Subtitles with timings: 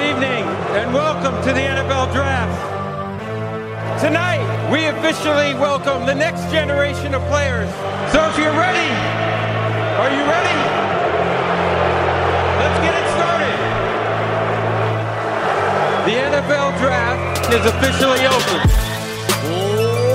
[0.00, 0.44] Good evening
[0.80, 2.56] and welcome to the NFL Draft.
[4.00, 4.40] Tonight,
[4.72, 7.68] we officially welcome the next generation of players.
[8.10, 8.88] So if you're ready,
[10.00, 10.56] are you ready?
[12.56, 13.58] Let's get it started.
[16.08, 18.60] The NFL Draft is officially open.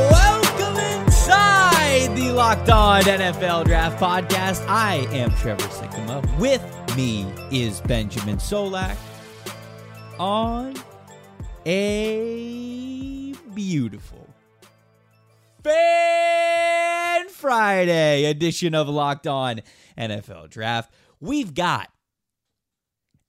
[0.10, 4.66] Welcome inside the Locked On NFL Draft Podcast.
[4.68, 6.24] I am Trevor Sikkema.
[6.40, 6.64] With
[6.98, 8.98] me is Benjamin Solak
[10.20, 10.74] on
[11.66, 14.28] a beautiful
[15.64, 19.62] Fan Friday edition of Locked On
[19.98, 20.94] NFL Draft.
[21.20, 21.90] We've got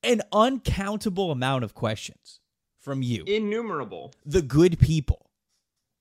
[0.03, 2.41] an uncountable amount of questions
[2.79, 4.13] from you Innumerable.
[4.25, 5.31] the good people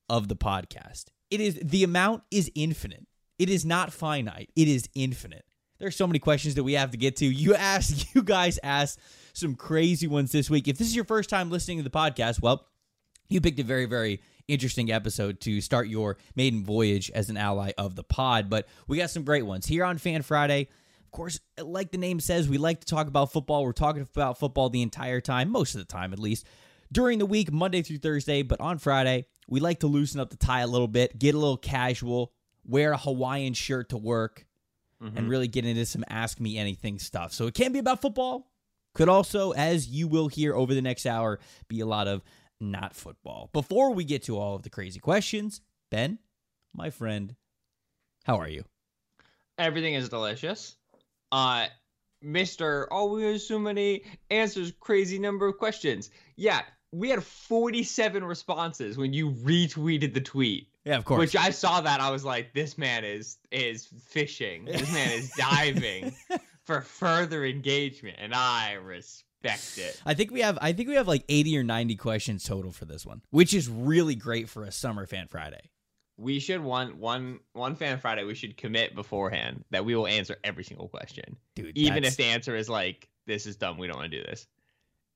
[0.10, 1.06] of the podcast.
[1.32, 3.08] It is the amount is infinite.
[3.40, 4.52] It is not finite.
[4.56, 5.46] It is infinite.
[5.80, 7.26] There's so many questions that we have to get to.
[7.26, 9.00] You ask, you guys asked
[9.36, 10.68] some crazy ones this week.
[10.68, 12.66] If this is your first time listening to the podcast, well,
[13.28, 17.72] you picked a very, very interesting episode to start your maiden voyage as an ally
[17.78, 18.50] of the pod.
[18.50, 20.70] But we got some great ones here on Fan Friday.
[21.04, 23.64] Of course, like the name says, we like to talk about football.
[23.64, 26.46] We're talking about football the entire time, most of the time at least,
[26.92, 28.42] during the week, Monday through Thursday.
[28.44, 31.40] But on Friday, we like to loosen up the tie a little bit, get a
[31.40, 32.32] little casual,
[32.66, 34.46] wear a Hawaiian shirt to work,
[35.00, 35.28] and mm-hmm.
[35.28, 37.32] really get into some Ask Me Anything stuff.
[37.34, 38.52] So it can be about football,
[38.96, 42.24] could also, as you will hear over the next hour, be a lot of
[42.60, 43.50] not football.
[43.54, 46.18] Before we get to all of the crazy questions, Ben,
[46.74, 47.36] my friend,
[48.24, 48.64] how are you?
[49.60, 50.76] Everything is delicious.
[51.32, 51.68] Uh
[52.24, 52.88] Mr.
[52.90, 56.10] Oh, we have so many answers, crazy number of questions.
[56.38, 60.70] Yeah, we had 47 responses when you retweeted the tweet.
[60.86, 61.20] Yeah, of course.
[61.20, 64.66] Which I saw that I was like, this man is is fishing.
[64.66, 66.16] This man is diving
[66.66, 70.02] for further engagement, and I respect it.
[70.06, 72.86] I think we have I think we have like 80 or 90 questions total for
[72.86, 75.70] this one, which is really great for a summer fan Friday.
[76.18, 78.24] We should one one one fan Friday.
[78.24, 81.38] We should commit beforehand that we will answer every single question.
[81.56, 84.18] Dude, even that's- if the answer is like this is dumb we don't want to
[84.18, 84.48] do this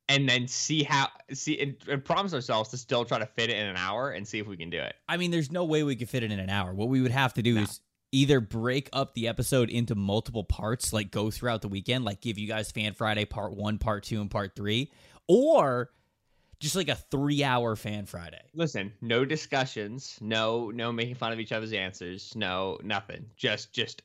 [0.10, 3.56] and then see how see and, and promise ourselves to still try to fit it
[3.56, 5.84] in an hour and see if we can do it I mean, there's no way
[5.84, 6.74] we could fit it in an hour.
[6.74, 7.80] What we would have to do is
[8.12, 12.38] either break up the episode into multiple parts, like go throughout the weekend, like give
[12.38, 14.92] you guys Fan Friday part one, part two, and part three,
[15.28, 15.92] or
[16.60, 18.42] just like a three hour Fan Friday.
[18.54, 23.26] listen no discussions no no making fun of each other's answers no nothing.
[23.38, 24.02] Just just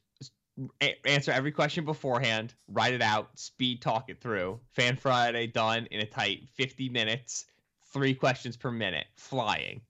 [0.81, 4.61] a- answer every question beforehand write it out speed talk it through.
[4.73, 7.47] Fan friday done in a tight 50 minutes
[7.93, 9.81] three questions per minute flying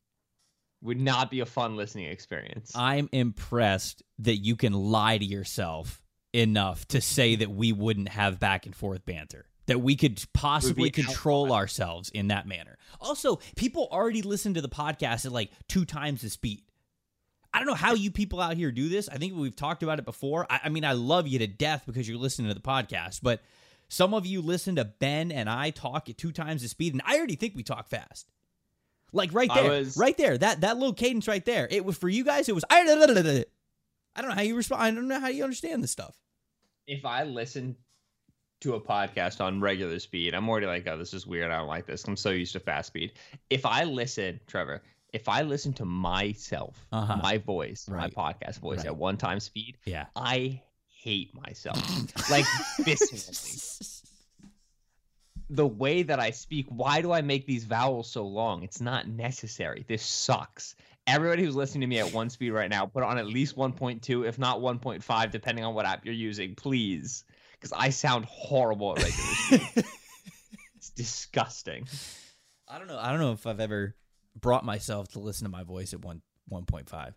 [0.84, 6.00] would not be a fun listening experience I'm impressed that you can lie to yourself
[6.32, 9.46] enough to say that we wouldn't have back and forth banter.
[9.66, 12.76] That we could possibly control ourselves in that manner.
[13.00, 16.64] Also, people already listen to the podcast at like two times the speed.
[17.54, 19.08] I don't know how you people out here do this.
[19.08, 20.46] I think we've talked about it before.
[20.50, 23.40] I, I mean, I love you to death because you're listening to the podcast, but
[23.88, 27.02] some of you listen to Ben and I talk at two times the speed, and
[27.06, 28.28] I already think we talk fast.
[29.14, 31.66] Like right there, was- right there, that that little cadence right there.
[31.70, 32.48] It was for you guys.
[32.48, 34.82] It was I don't know how you respond.
[34.82, 36.16] I don't know how you understand this stuff.
[36.86, 37.76] if I listen
[38.60, 41.50] to a podcast on regular speed, I'm already like, oh, this is weird.
[41.50, 42.04] I don't like this.
[42.04, 43.12] I'm so used to fast speed.
[43.50, 44.82] If I listen, Trevor,
[45.12, 47.16] if I listen to myself, Uh-huh.
[47.22, 48.14] my voice, Right.
[48.16, 48.86] my podcast voice Right.
[48.86, 50.06] at one time speed, Yeah.
[50.16, 51.76] I hate myself.
[52.30, 52.44] like
[52.80, 54.00] viscerally.
[55.54, 58.62] The way that I speak, why do I make these vowels so long?
[58.62, 59.84] It's not necessary.
[59.86, 60.74] This sucks.
[61.06, 64.26] Everybody who's listening to me at one speed right now, put on at least 1.2,
[64.26, 67.24] if not 1.5, depending on what app you're using, please.
[67.52, 69.34] Because I sound horrible at regular
[69.74, 69.84] speed.
[70.76, 71.86] It's disgusting.
[72.68, 72.98] I don't know.
[72.98, 73.94] I don't know if I've ever
[74.38, 77.14] brought myself to listen to my voice at one one point five.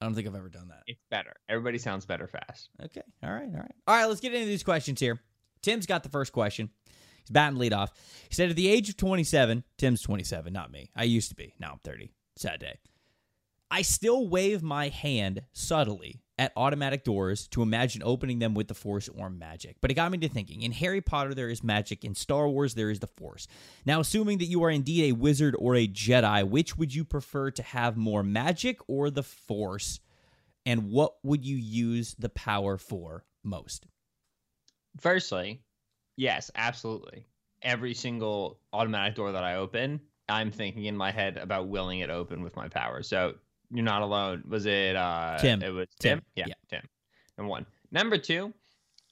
[0.00, 0.82] I don't think I've ever done that.
[0.86, 1.34] It's better.
[1.48, 2.68] Everybody sounds better fast.
[2.82, 3.02] Okay.
[3.22, 3.48] All right.
[3.48, 3.74] All right.
[3.86, 4.04] All right.
[4.04, 5.20] Let's get into these questions here.
[5.62, 6.70] Tim's got the first question.
[7.26, 7.92] He's batting lead off.
[8.28, 10.90] He said, at the age of 27, Tim's 27, not me.
[10.94, 11.54] I used to be.
[11.58, 12.12] Now I'm 30.
[12.36, 12.78] Sad day.
[13.70, 18.74] I still wave my hand subtly at automatic doors to imagine opening them with the
[18.74, 19.76] Force or magic.
[19.80, 22.04] But it got me to thinking in Harry Potter, there is magic.
[22.04, 23.48] In Star Wars, there is the Force.
[23.84, 27.50] Now, assuming that you are indeed a wizard or a Jedi, which would you prefer
[27.52, 29.98] to have more magic or the Force?
[30.64, 33.86] And what would you use the power for most?
[35.00, 35.62] Firstly,
[36.16, 37.26] yes, absolutely.
[37.62, 42.10] Every single automatic door that I open, I'm thinking in my head about willing it
[42.10, 43.02] open with my power.
[43.02, 43.34] So
[43.72, 44.44] you're not alone.
[44.48, 45.62] Was it uh Tim.
[45.62, 46.18] It was Tim.
[46.18, 46.24] Tim?
[46.34, 46.54] Yeah, Yeah.
[46.70, 46.88] Tim.
[47.38, 47.66] And one.
[47.90, 48.52] Number two,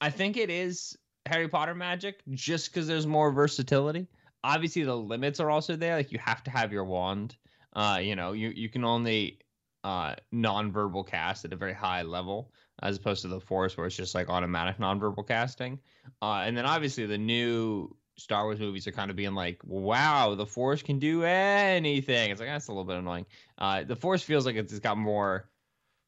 [0.01, 0.97] I think it is
[1.27, 4.07] Harry Potter magic just because there's more versatility.
[4.43, 5.97] obviously the limits are also there.
[5.97, 7.37] Like you have to have your wand.
[7.73, 9.39] Uh, you know, you you can only
[9.85, 12.53] uh non-verbal cast at a very high level
[12.85, 15.81] as opposed to the force where it's just like automatic non-verbal casting.
[16.23, 20.35] Uh, and then obviously the new Star Wars movies are kind of being like, wow,
[20.37, 22.31] the Force can do anything.
[22.31, 23.27] It's like that's a little bit annoying.
[23.59, 25.49] Uh, the Force feels like it's got more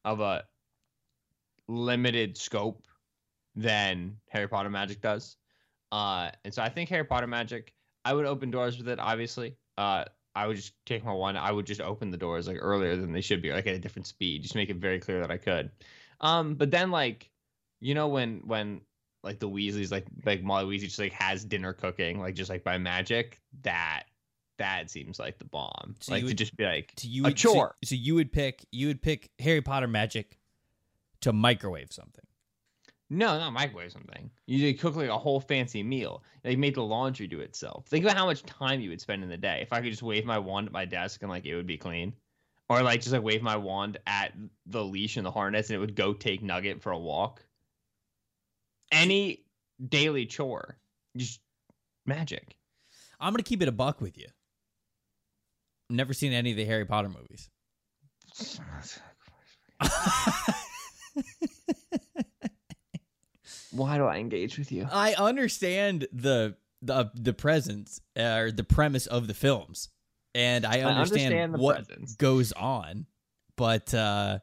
[0.05, 0.43] of a
[1.67, 2.87] limited scope
[3.55, 5.35] than Harry Potter magic does.
[5.91, 7.73] Uh, and so I think Harry Potter magic,
[8.05, 8.99] I would open doors with it.
[8.99, 11.35] Obviously, uh, I would just take my one.
[11.35, 13.79] I would just open the doors like earlier than they should be, like at a
[13.79, 14.43] different speed.
[14.43, 15.71] Just make it very clear that I could.
[16.21, 17.29] Um, but then like,
[17.79, 18.81] you know, when when
[19.23, 22.63] like the Weasleys, like like Molly Weasley, just like has dinner cooking, like just like
[22.63, 23.39] by magic.
[23.63, 24.03] That
[24.57, 25.95] that seems like the bomb.
[25.99, 27.75] So like you to would- just be like So you a would, so- chore.
[27.83, 30.37] So, you would pick you would pick Harry Potter magic
[31.21, 32.23] to microwave something.
[33.09, 34.29] No, not microwave something.
[34.47, 36.23] You cook like a whole fancy meal.
[36.43, 37.85] Like make the laundry do itself.
[37.87, 39.59] Think about how much time you would spend in the day.
[39.61, 41.77] If I could just wave my wand at my desk and like it would be
[41.77, 42.13] clean.
[42.69, 44.33] Or like just like wave my wand at
[44.65, 47.43] the leash and the harness and it would go take Nugget for a walk.
[48.91, 49.45] Any
[49.87, 50.77] daily chore.
[51.15, 51.39] Just
[52.05, 52.57] magic.
[53.19, 54.27] I'm gonna keep it a buck with you.
[55.89, 57.49] Never seen any of the Harry Potter movies.
[63.71, 64.87] Why do I engage with you?
[64.91, 69.89] I understand the the the presence uh, or the premise of the films,
[70.37, 72.15] and I understand, understand what presence.
[72.15, 73.05] goes on,
[73.55, 74.39] but uh,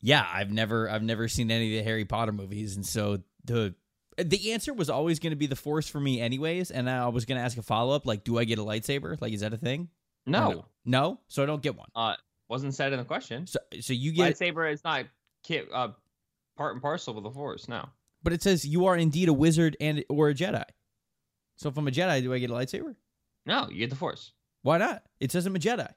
[0.00, 3.74] yeah, I've never I've never seen any of the Harry Potter movies, and so the
[4.16, 6.70] the answer was always going to be the Force for me, anyways.
[6.70, 9.20] And I was going to ask a follow up, like, do I get a lightsaber?
[9.20, 9.88] Like, is that a thing?
[10.26, 10.64] Or No.
[10.84, 11.88] no, so I don't get one.
[11.94, 12.14] Uh
[12.48, 13.46] wasn't said in the question.
[13.46, 15.06] So so you get, Lightsaber is not
[15.44, 15.88] ki- uh,
[16.56, 17.88] part and parcel with the force, no.
[18.22, 20.64] but it says you are indeed a wizard and or a Jedi.
[21.56, 22.94] So if I'm a Jedi, do I get a lightsaber?
[23.46, 24.32] No, you get the force.
[24.62, 25.02] Why not?
[25.20, 25.88] It says I'm a Jedi.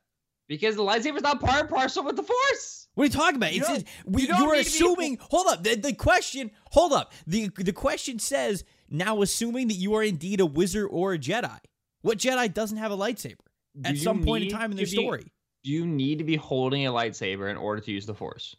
[0.48, 2.88] Because the lightsaber's not part and parcel with the force.
[2.96, 3.54] What are you talking about?
[3.54, 5.18] You It don't- says we, you you, don't are need to be- assuming.
[5.22, 5.64] hold up.
[5.64, 6.52] The, the question.
[6.72, 7.14] Hold up.
[7.26, 11.58] the The question says now assuming that you are indeed a wizard or a Jedi.
[12.02, 13.38] What Jedi doesn't have a lightsaber
[13.82, 15.32] Do at some point in time in to their be- story?
[15.64, 18.54] Do you need to be holding a lightsaber in order to use the force?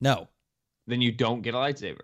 [0.00, 0.28] No.
[0.86, 1.98] Then you don't get a lightsaber.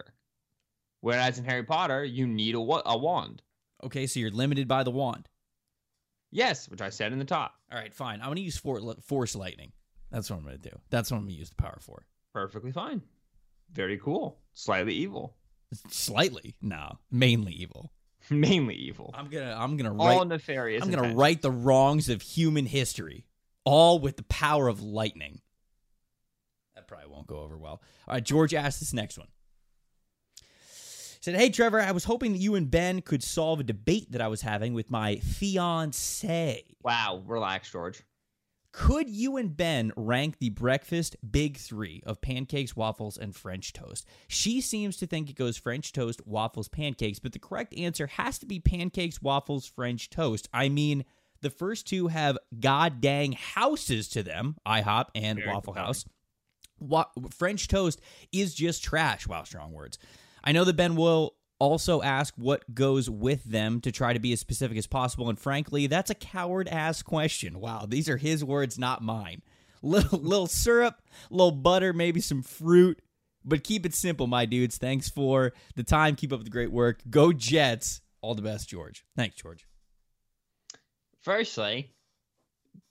[1.00, 3.40] Whereas in Harry Potter, you need a, a wand.
[3.82, 5.29] Okay, so you're limited by the wand.
[6.30, 7.54] Yes, which I said in the top.
[7.72, 8.20] All right, fine.
[8.20, 9.72] I'm gonna use for, force lightning.
[10.10, 10.78] That's what I'm gonna do.
[10.90, 12.04] That's what I'm gonna use the power for.
[12.32, 13.02] Perfectly fine.
[13.72, 14.38] Very cool.
[14.52, 15.36] Slightly evil.
[15.88, 17.92] Slightly, no, mainly evil.
[18.30, 19.14] Mainly evil.
[19.16, 20.82] I'm gonna I'm gonna All nefarious.
[20.82, 21.18] I'm gonna intent.
[21.18, 23.24] right the wrongs of human history,
[23.64, 25.40] all with the power of lightning.
[26.74, 27.82] That probably won't go over well.
[28.06, 29.28] All right, George asked this next one.
[31.20, 34.22] Said, "Hey Trevor, I was hoping that you and Ben could solve a debate that
[34.22, 36.64] I was having with my fiance.
[36.82, 38.02] Wow, relax, George.
[38.72, 44.06] Could you and Ben rank the breakfast big three of pancakes, waffles, and French toast?
[44.28, 48.38] She seems to think it goes French toast, waffles, pancakes, but the correct answer has
[48.38, 50.48] to be pancakes, waffles, French toast.
[50.54, 51.04] I mean,
[51.42, 55.74] the first two have god dang houses to them IHOP and Very Waffle.
[55.74, 56.04] House.
[56.78, 58.00] Wa- French toast
[58.32, 59.26] is just trash.
[59.26, 59.98] Wow, strong words.
[60.42, 64.32] I know that Ben will also ask what goes with them to try to be
[64.32, 65.28] as specific as possible.
[65.28, 67.60] And frankly, that's a coward ass question.
[67.60, 69.42] Wow, these are his words, not mine.
[69.82, 73.00] Little little syrup, little butter, maybe some fruit.
[73.44, 74.76] But keep it simple, my dudes.
[74.76, 76.16] Thanks for the time.
[76.16, 77.00] Keep up the great work.
[77.08, 78.00] Go Jets.
[78.20, 79.04] All the best, George.
[79.16, 79.66] Thanks, George.
[81.22, 81.90] Firstly,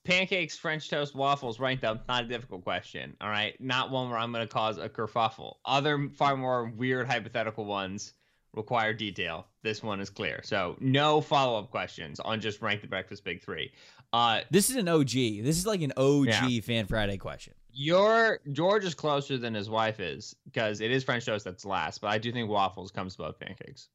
[0.06, 2.08] pancakes, French toast, waffles, ranked up.
[2.08, 3.16] Not a difficult question.
[3.22, 5.56] All right, not one where I'm going to cause a kerfuffle.
[5.66, 8.14] Other far more weird hypothetical ones
[8.56, 9.46] require detail.
[9.62, 10.42] This one is clear.
[10.44, 13.72] So no follow up questions on just rank the breakfast big three.
[14.12, 15.12] Uh, This is an OG.
[15.44, 16.60] This is like an OG Yeah.
[16.62, 17.54] Fan Friday question.
[17.72, 22.02] your George is closer than his wife is because it is French toast that's last,
[22.02, 23.90] but I do think waffles comes above pancakes.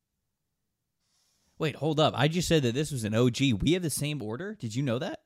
[1.58, 2.14] Wait, hold up.
[2.16, 3.38] I just said that this was an OG.
[3.60, 4.54] We have the same order.
[4.54, 5.20] Did you know that?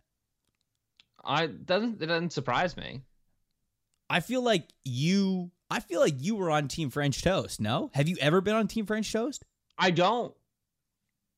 [1.24, 3.02] I doesn't it doesn't surprise me.
[4.10, 7.90] I feel like you I feel like you were on Team French Toast, no?
[7.94, 9.44] Have you ever been on Team French Toast?
[9.78, 10.34] I don't.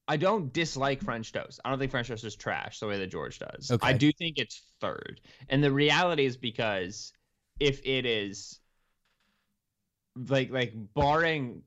[0.08, 1.60] I don't dislike French toast.
[1.64, 3.70] I don't think French toast is trash the way that George does.
[3.70, 3.86] Okay.
[3.86, 7.12] I do think it's third, and the reality is because
[7.60, 8.58] if it is
[10.16, 11.62] like like barring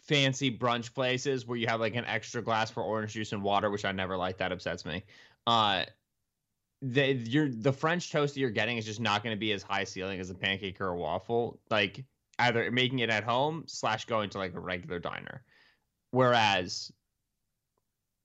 [0.00, 3.70] fancy brunch places where you have like an extra glass for orange juice and water,
[3.70, 5.04] which I never like, that upsets me.
[5.46, 5.84] Uh,
[6.82, 9.62] the you're the French toast that you're getting is just not going to be as
[9.62, 11.60] high ceiling as a pancake or a waffle.
[11.70, 12.04] Like
[12.38, 15.42] either making it at home slash going to like a regular diner.
[16.10, 16.90] Whereas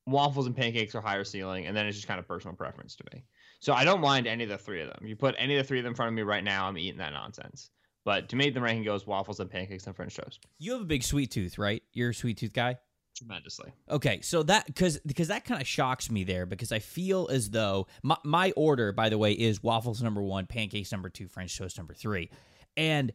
[0.08, 3.04] waffles and pancakes are higher ceiling, and then it's just kind of personal preference to
[3.14, 3.24] me.
[3.60, 5.06] So I don't mind any of the three of them.
[5.06, 6.78] You put any of the three of them in front of me right now, I'm
[6.78, 7.70] eating that nonsense.
[8.06, 10.40] But to me, the ranking goes waffles and pancakes and French toast.
[10.58, 11.84] You have a big sweet tooth, right?
[11.92, 12.78] You're a sweet tooth guy.
[13.18, 13.72] Tremendously.
[13.90, 17.50] Okay, so that because because that kind of shocks me there because I feel as
[17.50, 21.58] though my my order, by the way, is waffles number one, pancakes number two, French
[21.58, 22.30] toast number three,
[22.76, 23.12] and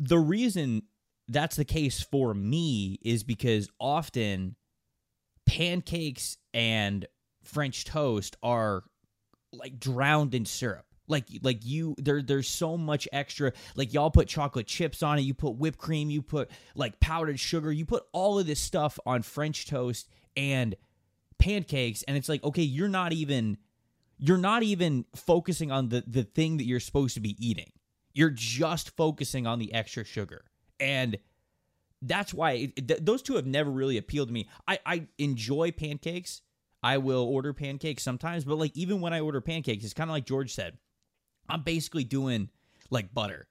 [0.00, 0.82] the reason
[1.28, 4.56] that's the case for me is because often
[5.46, 7.06] pancakes and
[7.44, 8.84] French toast are
[9.52, 10.86] like drowned in syrup.
[11.06, 15.22] Like like you there there's so much extra like y'all put chocolate chips on it,
[15.22, 18.98] you put whipped cream, you put like powdered sugar, you put all of this stuff
[19.04, 20.74] on French toast and
[21.38, 23.58] pancakes and it's like okay, you're not even
[24.18, 27.72] you're not even focusing on the the thing that you're supposed to be eating.
[28.12, 30.44] You're just focusing on the extra sugar.
[30.78, 31.18] And
[32.00, 34.48] that's why it, th- those two have never really appealed to me.
[34.66, 36.42] I I enjoy pancakes.
[36.82, 40.14] I will order pancakes sometimes, but like even when I order pancakes, it's kind of
[40.14, 40.78] like George said.
[41.48, 42.50] I'm basically doing
[42.90, 43.46] like butter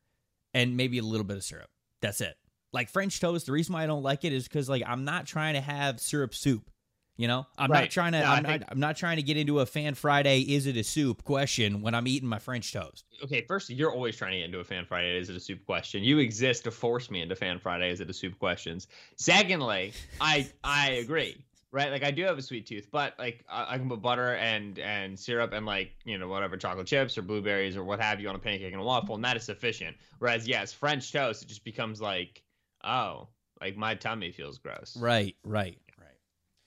[0.53, 1.69] and maybe a little bit of syrup.
[2.01, 2.35] That's it.
[2.71, 5.25] Like French toast, the reason why I don't like it is because like I'm not
[5.25, 6.69] trying to have syrup soup.
[7.15, 8.21] You know, I'm not trying to.
[8.21, 10.39] No, I'm, think- not, I'm not trying to get into a fan Friday.
[10.41, 13.05] Is it a soup question when I'm eating my French toast?
[13.23, 15.15] Okay, first, you're always trying to get into a fan Friday.
[15.19, 16.01] Is it a soup question?
[16.03, 17.91] You exist to force me into fan Friday.
[17.91, 18.87] Is it a soup questions?
[19.15, 21.37] Secondly, I I agree.
[21.73, 24.35] Right, like I do have a sweet tooth, but like I, I can put butter
[24.35, 28.19] and and syrup and like you know whatever chocolate chips or blueberries or what have
[28.19, 29.97] you on a pancake and a waffle, and that is sufficient.
[30.19, 32.43] Whereas yes, French toast, it just becomes like
[32.83, 33.27] oh,
[33.59, 34.95] like my tummy feels gross.
[34.95, 36.17] Right, right, right.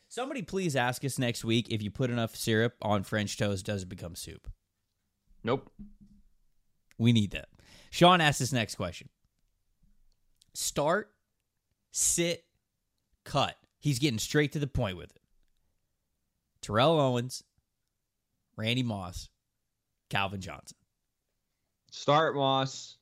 [0.09, 3.85] Somebody please ask us next week if you put enough syrup on French toast, does
[3.85, 4.51] it become soup?
[5.45, 5.71] Nope.
[6.99, 7.47] We need that.
[7.91, 9.09] Sean asked this next question.
[10.53, 11.13] Start,
[11.93, 12.45] sit,
[13.25, 13.57] cut.
[13.79, 15.21] He's getting straight to the point with it.
[16.63, 17.45] Terrell Owens,
[18.57, 19.29] Randy Moss,
[20.11, 20.77] Calvin Johnson.
[21.91, 22.97] Start Moss,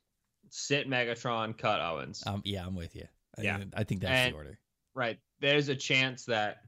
[0.50, 2.22] sit Megatron, cut Owens.
[2.26, 3.06] Um, yeah, I'm with you.
[3.38, 3.58] I, Yeah.
[3.58, 4.58] think, I think that's And- the order.
[4.94, 5.18] Right.
[5.40, 6.62] There's a chance that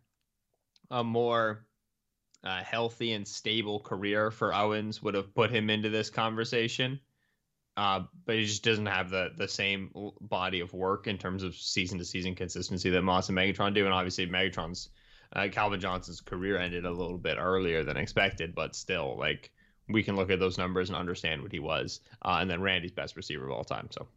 [0.90, 1.66] a more
[2.42, 7.00] uh, healthy and stable career for Owens would have put him into this conversation.
[7.76, 9.90] Uh, but he just doesn't have the the same
[10.20, 13.84] body of work in terms of season to season consistency that Moss and Megatron do.
[13.84, 14.88] And obviously, Megatron's
[15.34, 19.50] uh, Calvin Johnson's career ended a little bit earlier than expected, but still, like
[19.88, 22.00] we can look at those numbers and understand what he was.
[22.22, 23.88] Uh, and then Randy's best receiver of all time.
[23.90, 24.08] So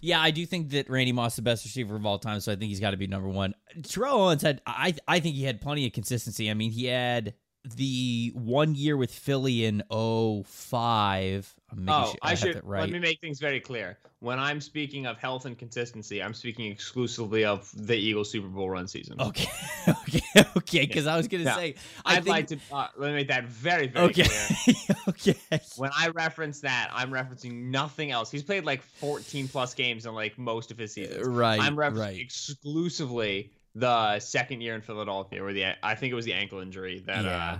[0.00, 2.52] Yeah, I do think that Randy Moss is the best receiver of all time, so
[2.52, 3.54] I think he's got to be number one.
[3.82, 6.50] Terrell Owens had, I, I think he had plenty of consistency.
[6.50, 7.34] I mean, he had
[7.64, 11.54] the one year with Philly in 05.
[11.70, 12.80] I'm Oh, sure I have should right.
[12.82, 13.98] let me make things very clear.
[14.20, 18.70] When I'm speaking of health and consistency, I'm speaking exclusively of the Eagles Super Bowl
[18.70, 19.20] run season.
[19.20, 19.50] Okay,
[19.88, 20.20] okay,
[20.56, 20.86] okay.
[20.86, 21.56] Because I was gonna Yeah.
[21.56, 21.74] say,
[22.06, 24.96] I I'd think, like to uh, let me make that very, very Okay, clear.
[25.08, 25.34] okay.
[25.76, 28.30] When I reference that, I'm referencing nothing else.
[28.30, 31.26] He's played like 14 plus games in like most of his seasons.
[31.26, 32.20] Right, I'm referencing right.
[32.20, 37.00] exclusively the second year in Philadelphia, where the I think it was the ankle injury
[37.06, 37.58] that Yeah.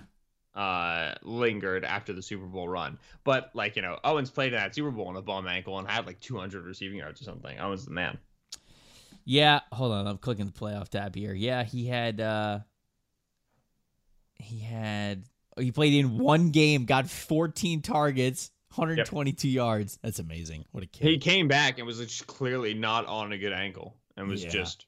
[0.54, 2.98] uh, uh, lingered after the Super Bowl run.
[3.24, 5.88] But like you know, Owens played in that Super Bowl on a bum ankle and
[5.90, 7.58] had like 200 receiving yards or something.
[7.58, 8.18] Owens the man.
[9.24, 10.06] Yeah, hold on.
[10.06, 11.32] I'm clicking the playoff tab here.
[11.34, 12.20] Yeah, he had.
[12.20, 12.60] uh
[14.38, 15.24] He had.
[15.56, 19.98] oh, He played in one game, got 14 targets, 122 yards.
[20.02, 20.66] That's amazing.
[20.72, 21.08] What a kid.
[21.08, 24.50] He came back and was just clearly not on a good ankle and was Yeah.
[24.50, 24.86] just.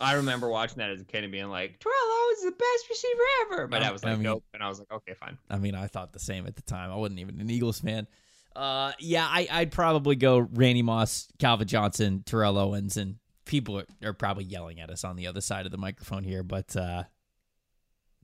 [0.00, 2.88] I remember watching that as a kid and being like, Terrell Owens is the best
[2.88, 3.66] receiver ever.
[3.68, 4.44] But I- was I like, mean- nope.
[4.54, 5.36] And I was like, okay, fine.
[5.50, 6.90] I mean, I thought the same at the time.
[6.90, 8.06] I wasn't even an Eagles fan.
[8.56, 13.86] Uh, yeah, I, I'd probably go Randy Moss, Calvin Johnson, Terrell Owens, and people are,
[14.02, 17.04] are probably yelling at us on the other side of the microphone here, but uh,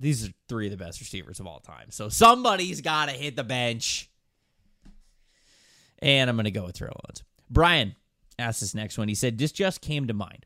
[0.01, 1.91] these are three of the best receivers of all time.
[1.91, 4.11] So somebody's got to hit the bench.
[6.01, 7.23] And I'm going to go with Terrell Owens.
[7.49, 7.95] Brian
[8.39, 9.09] asked this next one.
[9.09, 10.45] He said, This just came to mind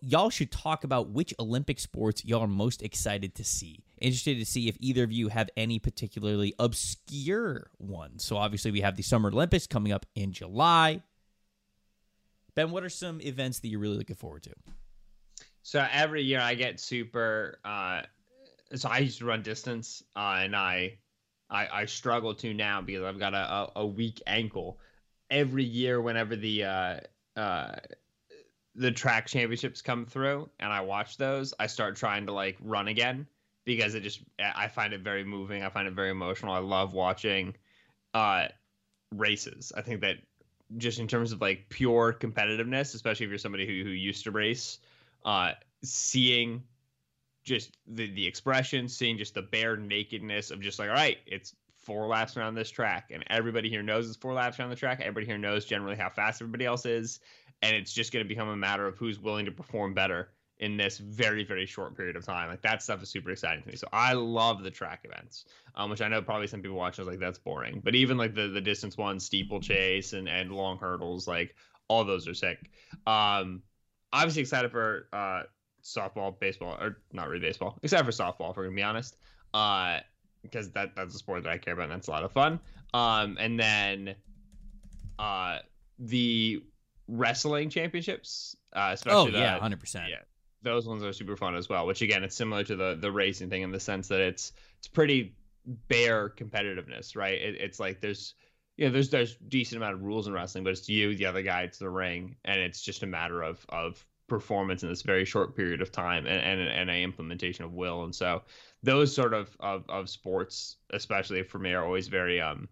[0.00, 3.84] y'all should talk about which Olympic sports y'all are most excited to see.
[4.00, 8.24] Interested to see if either of you have any particularly obscure ones.
[8.24, 11.02] So obviously we have the Summer Olympics coming up in July.
[12.54, 14.50] Ben, what are some events that you're really looking forward to?
[15.62, 17.58] So every year I get super.
[17.64, 18.02] Uh,
[18.74, 20.98] so I used to run distance, uh, and I,
[21.50, 24.78] I, I struggle to now because I've got a, a, weak ankle.
[25.30, 27.00] Every year, whenever the uh,
[27.36, 27.76] uh,
[28.74, 32.88] the track championships come through, and I watch those, I start trying to like run
[32.88, 33.26] again
[33.64, 35.62] because it just I find it very moving.
[35.62, 36.52] I find it very emotional.
[36.52, 37.54] I love watching
[38.14, 38.48] uh,
[39.14, 39.72] races.
[39.76, 40.16] I think that
[40.76, 44.30] just in terms of like pure competitiveness, especially if you're somebody who, who used to
[44.30, 44.78] race,
[45.24, 46.62] uh, seeing
[47.44, 51.54] just the the expression, seeing just the bare nakedness of just like, all right, it's
[51.76, 55.00] four laps around this track, and everybody here knows it's four laps around the track.
[55.00, 57.20] Everybody here knows generally how fast everybody else is,
[57.62, 60.76] and it's just going to become a matter of who's willing to perform better in
[60.76, 62.48] this very very short period of time.
[62.48, 63.76] Like that stuff is super exciting to me.
[63.76, 65.44] So I love the track events,
[65.76, 68.34] um, which I know probably some people watching is like that's boring, but even like
[68.34, 71.54] the the distance ones, steeplechase and and long hurdles, like
[71.88, 72.70] all those are sick.
[73.06, 73.62] Um,
[74.12, 75.42] obviously excited for uh
[75.82, 78.50] softball, baseball, or not really baseball, except for softball.
[78.50, 79.16] If we're gonna be honest,
[79.54, 80.00] uh,
[80.42, 81.84] because that that's a sport that I care about.
[81.84, 82.60] and That's a lot of fun.
[82.94, 84.14] Um, and then,
[85.18, 85.58] uh,
[85.98, 86.62] the
[87.08, 90.08] wrestling championships, uh, especially Oh yeah, hundred percent.
[90.10, 90.20] yeah,
[90.62, 91.86] those ones are super fun as well.
[91.86, 94.88] Which again, it's similar to the the racing thing in the sense that it's it's
[94.88, 95.34] pretty
[95.88, 97.40] bare competitiveness, right?
[97.40, 98.34] It, it's like there's
[98.76, 101.42] you know there's there's decent amount of rules in wrestling, but it's you, the other
[101.42, 105.24] guy, it's the ring, and it's just a matter of of performance in this very
[105.24, 108.04] short period of time and and, and a implementation of will.
[108.04, 108.42] And so
[108.82, 112.68] those sort of, of of sports, especially for me, are always very um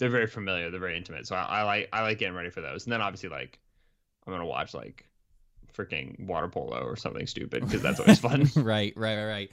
[0.00, 1.26] they're very familiar, they're very intimate.
[1.26, 2.84] So I, I like I like getting ready for those.
[2.84, 3.60] And then obviously like
[4.26, 5.06] I'm gonna watch like
[5.76, 8.48] freaking water polo or something stupid because that's always fun.
[8.56, 9.50] right, right, right, right.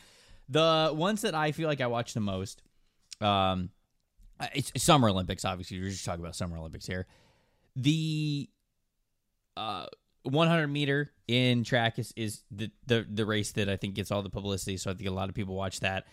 [0.50, 2.64] The ones that I feel like I watch the most,
[3.20, 3.70] um,
[4.56, 5.44] it's, it's Summer Olympics.
[5.44, 7.06] Obviously, we're just talking about Summer Olympics here.
[7.76, 8.50] The
[9.58, 9.88] uh
[10.24, 14.24] 100 meter in track is, is the, the the race that I think gets all
[14.24, 14.78] the publicity.
[14.78, 16.06] So I think a lot of people watch that.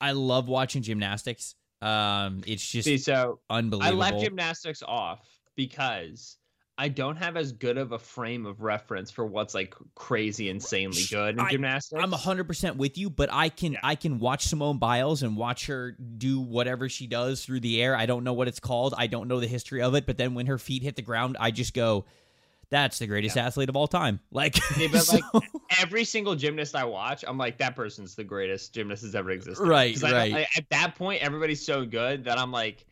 [0.00, 1.56] I love watching gymnastics.
[1.82, 6.36] Um, it's just See, so I left gymnastics off because
[6.80, 11.02] I don't have as good of a frame of reference for what's like crazy, insanely
[11.10, 12.02] good in I- gymnastics.
[12.02, 15.66] I'm hundred percent with you, but I can I can watch Simone Biles and watch
[15.66, 17.94] her do whatever she does through the air.
[17.94, 18.94] I don't know what it's called.
[18.96, 21.36] I don't know the history of it, but then when her feet hit the ground,
[21.38, 22.06] I just go,
[22.70, 25.44] "That's the greatest athlete of all time." Like, Yeah, but, so- like,
[25.80, 29.66] every single gymnast I watch, I'm like, that person's the greatest gymnast that's ever existed.
[29.66, 30.34] Right, I- right.
[30.34, 32.86] I- at that point, everybody's so good that I'm like,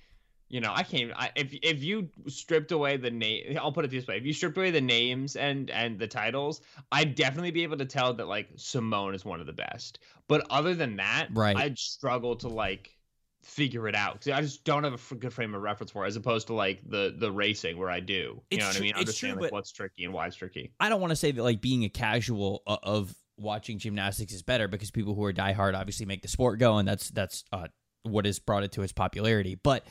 [0.50, 1.12] you know, I can't.
[1.14, 4.32] I, if if you stripped away the name, I'll put it this way: if you
[4.32, 8.28] stripped away the names and and the titles, I'd definitely be able to tell that
[8.28, 9.98] like Simone is one of the best.
[10.26, 11.54] But other than that, Right.
[11.54, 12.96] I'd struggle to like
[13.42, 16.04] figure it out 'Cause I just don't have a f- good frame of reference for,
[16.04, 18.14] it, as opposed to like the the racing where I do.
[18.14, 18.90] You It's know what true- I mean?
[18.90, 20.72] it's Understand true, like what's tricky and why it's tricky.
[20.80, 24.42] I don't want to say that like being a casual o- of watching gymnastics is
[24.42, 27.68] better because people who are diehard obviously make the sport go, and that's that's uh,
[28.02, 29.54] what has brought it to its popularity.
[29.54, 29.86] But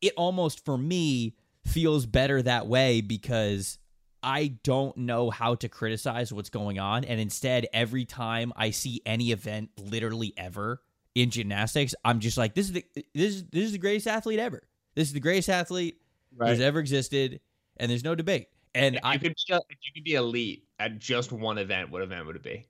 [0.00, 3.78] it almost for me feels better that way because
[4.22, 9.00] I don't know how to criticize what's going on, and instead every time I see
[9.06, 10.80] any event, literally ever
[11.16, 14.38] in gymnastics, I'm just like, this is the this is this is the greatest athlete
[14.38, 14.62] ever.
[14.94, 15.96] This is the greatest athlete
[16.38, 17.40] who's ever existed,
[17.78, 18.48] and there's no debate.
[18.74, 21.90] And if I you could be, if you could be elite at just one event,
[21.90, 22.66] what event would it be?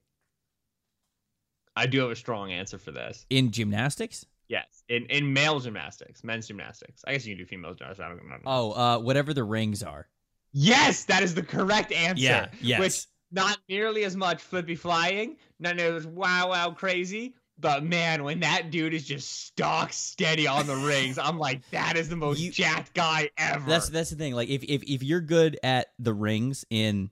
[1.75, 3.27] I do have a strong answer for this.
[3.29, 4.25] in gymnastics.
[4.49, 7.03] Yes, in in male gymnastics, men's gymnastics.
[7.05, 8.07] I guess you can do female gymnastics.
[8.07, 8.51] I don't, I don't know.
[8.51, 10.07] Oh, uh, whatever the rings are.
[10.53, 12.23] yes, that is the correct answer.
[12.23, 12.79] Yeah, yes.
[12.79, 17.35] Which not nearly as much flippy flying, not nearly as wow wow crazy.
[17.59, 21.97] But man, when that dude is just stock steady on the rings, I'm like, that
[21.97, 23.69] is the most You- jacked guy ever.
[23.69, 24.35] That's that's the thing.
[24.35, 27.11] Like if if if you're good at the rings in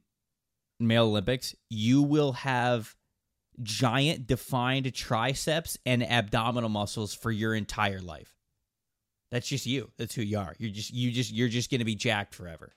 [0.79, 2.95] male Olympics, you will have
[3.63, 8.35] giant defined triceps and abdominal muscles for your entire life.
[9.31, 9.91] That's just you.
[9.97, 10.55] That's who you are.
[10.59, 12.75] You're just you just you're just gonna be jacked forever.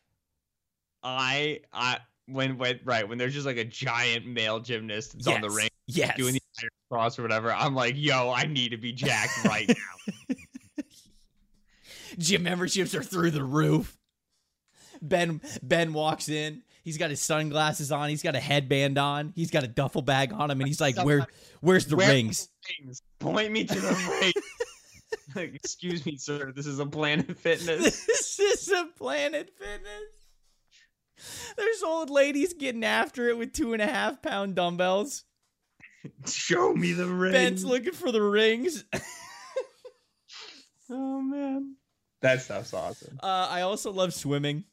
[1.03, 5.41] I I when when right when there's just like a giant male gymnast that's on
[5.41, 6.17] the ring Yes.
[6.17, 9.67] doing the iron cross or whatever, I'm like, yo, I need to be jacked right
[9.69, 10.35] now.
[12.17, 13.97] Gym memberships are through the roof.
[15.01, 16.63] Ben Ben walks in.
[16.83, 18.09] He's got his sunglasses on.
[18.09, 19.33] He's got a headband on.
[19.35, 21.27] He's got a duffel bag on him, and he's like, "Where,
[21.61, 23.01] where's the Where- rings?" Rings.
[23.19, 24.33] Point me to the ring.
[25.35, 26.51] like, excuse me, sir.
[26.55, 28.05] This is a Planet Fitness.
[28.07, 30.16] this is a Planet Fitness.
[31.57, 35.23] There's old ladies getting after it with two and a half pound dumbbells.
[36.25, 37.33] Show me the ring.
[37.33, 38.85] Ben's looking for the rings.
[40.89, 41.75] oh man,
[42.21, 43.19] that stuff's awesome.
[43.21, 44.63] Uh, I also love swimming.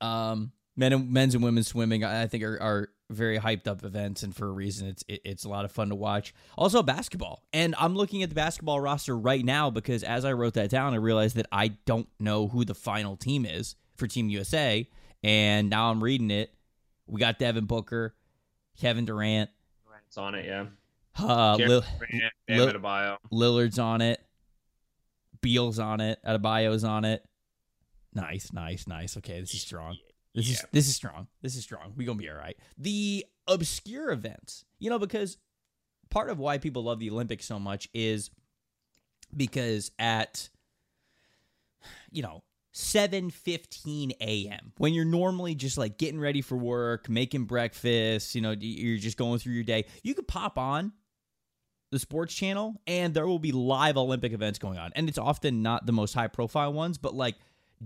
[0.00, 3.84] Um, men and men's and women's swimming, I I think, are, are very hyped up
[3.84, 6.34] events, and for a reason, it's it, it's a lot of fun to watch.
[6.56, 10.54] Also, basketball, and I'm looking at the basketball roster right now because as I wrote
[10.54, 14.28] that down, I realized that I don't know who the final team is for Team
[14.30, 14.88] USA,
[15.22, 16.52] and now I'm reading it.
[17.06, 18.14] We got Devin Booker,
[18.80, 19.50] Kevin Durant,
[20.06, 20.66] It's on it, yeah.
[21.18, 23.16] uh, Lil- Grant, Lil- Adebayo.
[23.32, 24.20] Lillard's on it.
[25.40, 26.18] Beal's on it.
[26.26, 27.24] Adebayo's on it.
[28.14, 29.16] Nice, nice, nice.
[29.16, 29.96] Okay, this is strong.
[30.34, 31.26] This is this is strong.
[31.42, 31.92] This is strong.
[31.96, 32.56] We gonna be all right.
[32.76, 35.36] The obscure events, you know, because
[36.10, 38.30] part of why people love the Olympics so much is
[39.36, 40.48] because at
[42.10, 42.42] you know
[42.78, 44.72] 7:15 a.m.
[44.78, 49.16] when you're normally just like getting ready for work, making breakfast, you know, you're just
[49.16, 50.92] going through your day, you could pop on
[51.90, 54.92] the sports channel and there will be live Olympic events going on.
[54.94, 57.34] And it's often not the most high profile ones, but like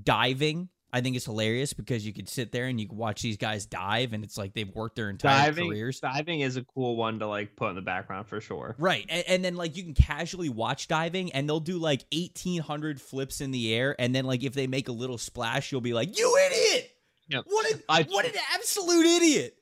[0.00, 3.38] diving I think it's hilarious because you could sit there and you can watch these
[3.38, 6.00] guys dive, and it's like they've worked their entire diving, careers.
[6.00, 8.76] Diving is a cool one to like put in the background for sure.
[8.78, 12.61] Right, and, and then like you can casually watch diving, and they'll do like eighteen
[12.61, 15.81] hundred flips in the air, and then like if they make a little splash, you'll
[15.81, 16.90] be like, "You idiot!
[17.28, 17.44] Yep.
[17.46, 19.57] What an I- what an absolute idiot!"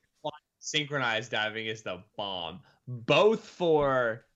[0.58, 2.60] Synchronized diving is the bomb.
[2.86, 4.26] Both for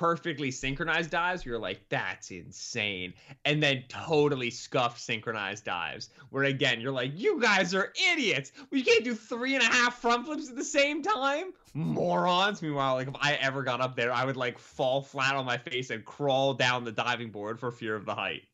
[0.00, 3.12] perfectly synchronized dives, you're like, that's insane.
[3.44, 8.52] And then totally scuffed synchronized dives, where again, you're like, you guys are idiots.
[8.70, 11.52] We can't do three and a half front flips at the same time.
[11.74, 12.62] Morons.
[12.62, 15.58] Meanwhile, like if I ever got up there, I would like fall flat on my
[15.58, 18.44] face and crawl down the diving board for fear of the height.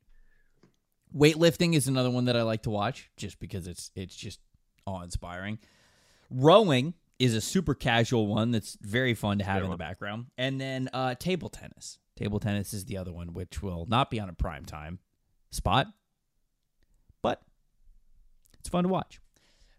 [1.16, 4.40] Weightlifting is another one that I like to watch just because it's it's just
[4.84, 5.60] awe inspiring.
[6.28, 10.26] Rowing is a super casual one that's very fun to have in the background.
[10.36, 11.98] And then uh, table tennis.
[12.16, 14.98] Table tennis is the other one, which will not be on a prime time
[15.50, 15.86] spot,
[17.22, 17.42] but
[18.58, 19.20] it's fun to watch.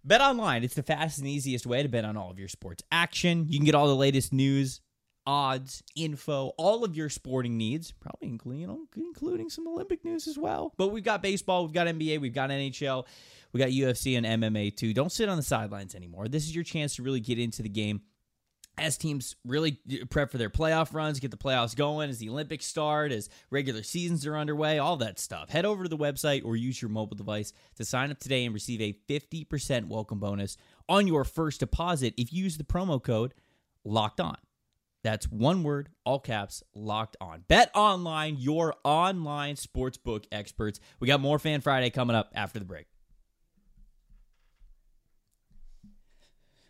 [0.04, 2.84] Bet online, it's the fastest and easiest way to bet on all of your sports
[2.92, 3.46] action.
[3.50, 4.82] You can get all the latest news,
[5.28, 10.26] odds, info, all of your sporting needs, probably including, you know, including some Olympic news
[10.26, 10.74] as well.
[10.78, 13.06] But we've got baseball, we've got NBA, we've got NHL,
[13.52, 14.94] we got UFC and MMA too.
[14.94, 16.30] Don't sit on the sidelines anymore.
[16.30, 18.02] This is your chance to really get into the game
[18.78, 22.66] as teams really prep for their playoff runs, get the playoffs going, as the Olympics
[22.66, 25.50] start, as regular seasons are underway, all that stuff.
[25.50, 28.54] Head over to the website or use your mobile device to sign up today and
[28.54, 30.56] receive a 50% welcome bonus
[30.88, 33.34] on your first deposit if you use the promo code
[33.84, 34.38] locked on.
[35.04, 37.44] That's one word, all caps, locked on.
[37.48, 40.80] Bet online, your online sportsbook experts.
[41.00, 42.88] We got more Fan Friday coming up after the break.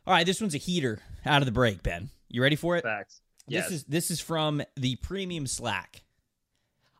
[0.05, 2.09] All right, this one's a heater out of the break, Ben.
[2.29, 2.83] You ready for it?
[2.83, 3.21] Facts.
[3.47, 6.03] This is this is from the premium Slack.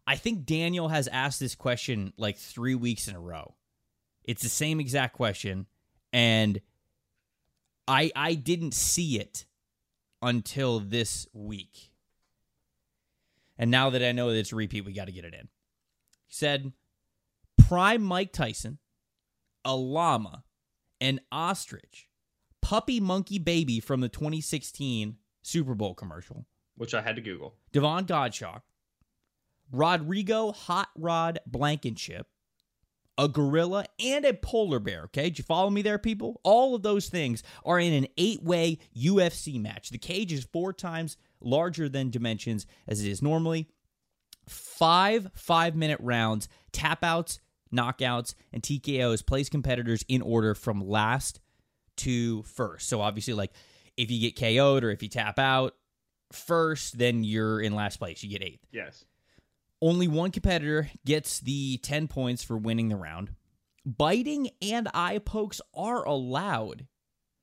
[0.06, 3.56] I think Daniel has asked this question like three weeks in a row.
[4.24, 5.68] It's the same exact question,
[6.14, 6.62] and
[7.88, 9.46] I I didn't see it
[10.22, 11.92] until this week.
[13.58, 15.50] And now that I know that it's a repeat, we got to get it in.
[16.28, 16.74] He said,
[17.58, 18.80] "Prime Mike Tyson,
[19.66, 20.44] a llama,
[21.02, 22.10] an ostrich,
[22.62, 26.46] puppy monkey baby from the 2016 Super Bowl commercial."
[26.78, 27.56] which I had to Google.
[27.72, 28.62] Davon Godchaux,
[29.72, 32.28] Rodrigo Hot Rod Blankenship,
[33.18, 35.04] a gorilla, and a polar bear.
[35.06, 36.40] Okay, did you follow me there, people?
[36.44, 39.90] All of those things are in an eight way UFC match.
[39.90, 43.68] The cage is four times larger than dimensions as it is normally.
[44.48, 47.40] Five five minute rounds, tap outs,
[47.74, 51.40] knockouts, and TKOs place competitors in order from last
[51.98, 52.88] to first.
[52.88, 53.52] So obviously, like
[53.98, 55.76] if you get KO'd or if you tap out
[56.32, 58.24] first, then you're in last place.
[58.24, 58.66] You get eighth.
[58.72, 59.06] Yes.
[59.82, 63.32] Only one competitor gets the 10 points for winning the round.
[63.86, 66.88] Biting and eye pokes are allowed,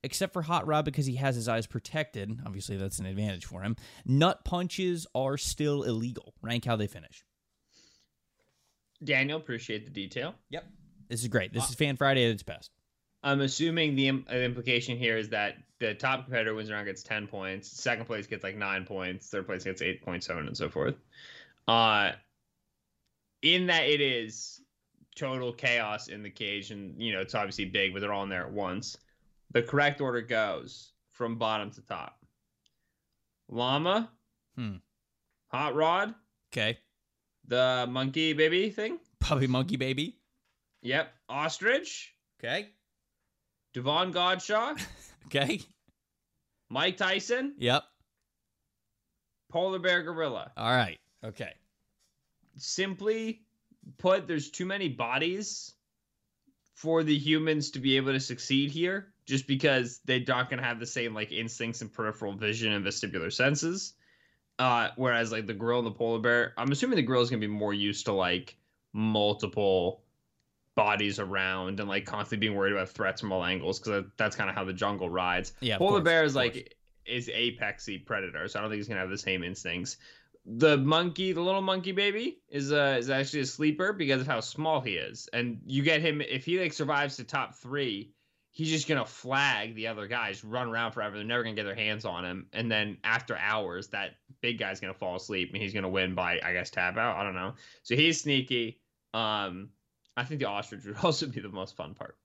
[0.02, 2.40] except for Hot Rod because he has his eyes protected.
[2.44, 3.76] Obviously, that's an advantage for him.
[4.04, 6.34] Nut punches are still illegal.
[6.42, 7.24] Rank how they finish.
[9.02, 10.34] Daniel, appreciate the detail.
[10.50, 10.64] Yep.
[11.08, 11.52] This is great.
[11.52, 12.70] This is Fan Friday at its best.
[13.22, 17.02] I'm assuming the im- implication here is that the top competitor wins the round gets
[17.02, 20.46] 10 points, second place gets like 9 points, third place gets 8 points, so on
[20.46, 20.94] and so forth.
[21.68, 22.12] Uh
[23.42, 24.60] in that it is
[25.16, 28.28] total chaos in the cage and you know it's obviously big but they're all in
[28.28, 28.96] there at once.
[29.52, 32.18] The correct order goes from bottom to top.
[33.48, 34.10] Llama,
[34.56, 34.76] Hmm.
[35.48, 36.14] Hot Rod,
[36.52, 36.78] Okay.
[37.46, 38.98] the monkey baby thing.
[39.20, 40.18] Puppy Monkey Baby.
[40.82, 42.70] Yep, ostrich, Okay.
[43.72, 44.76] Davon Godchaux,
[45.26, 45.60] Okay.
[46.68, 47.84] Mike Tyson, Yep.
[49.50, 50.52] polar bear gorilla.
[50.56, 50.98] All right.
[51.24, 51.52] Okay.
[52.56, 53.42] simply
[53.98, 55.72] put, there's too many bodies
[56.74, 60.66] for the humans to be able to succeed here, just because they're not going to
[60.66, 63.94] have the same like instincts and peripheral vision and vestibular senses.
[64.58, 67.40] Uh, whereas like the gorilla and the polar bear, I'm assuming the gorilla is going
[67.40, 68.56] to be more used to like
[68.92, 70.02] multiple
[70.74, 74.50] bodies around and like constantly being worried about threats from all angles because that's kind
[74.50, 75.52] of how the jungle rides.
[75.60, 75.78] Yeah.
[75.78, 79.10] Polar course, bear is like is apexy predator, so I don't think he's gonna have
[79.10, 79.96] the same instincts.
[80.46, 84.40] The monkey, the little monkey baby, is uh is actually a sleeper because of how
[84.40, 88.12] small he is, and you get him if he like survives to top three,
[88.50, 91.16] he's just gonna flag the other guys, run around forever.
[91.16, 94.80] They're never gonna get their hands on him, and then after hours, that big guy's
[94.80, 97.16] gonna fall asleep and he's gonna win by, I guess, tap out.
[97.16, 97.54] I don't know.
[97.82, 98.80] So he's sneaky.
[99.14, 99.70] Um,
[100.16, 102.16] I think the ostrich would also be the most fun part.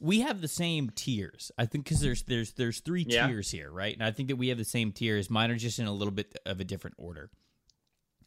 [0.00, 1.50] We have the same tiers.
[1.58, 3.26] I think because there's there's there's three Yeah.
[3.26, 3.94] tiers here, right?
[3.94, 5.30] And I think that we have the same tiers.
[5.30, 7.30] Mine are just in a little bit of a different order.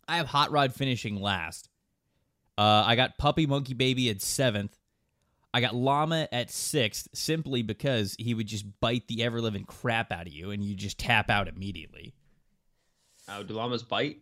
[0.08, 1.70] I have Hot Rod finishing last.
[2.58, 4.76] Uh, I got Puppy Monkey Baby at seventh.
[5.54, 10.12] I got Llama at sixth, simply because he would just bite the ever living crap
[10.12, 12.14] out of you, and you just tap out immediately.
[13.28, 14.20] Oh, do llamas bite?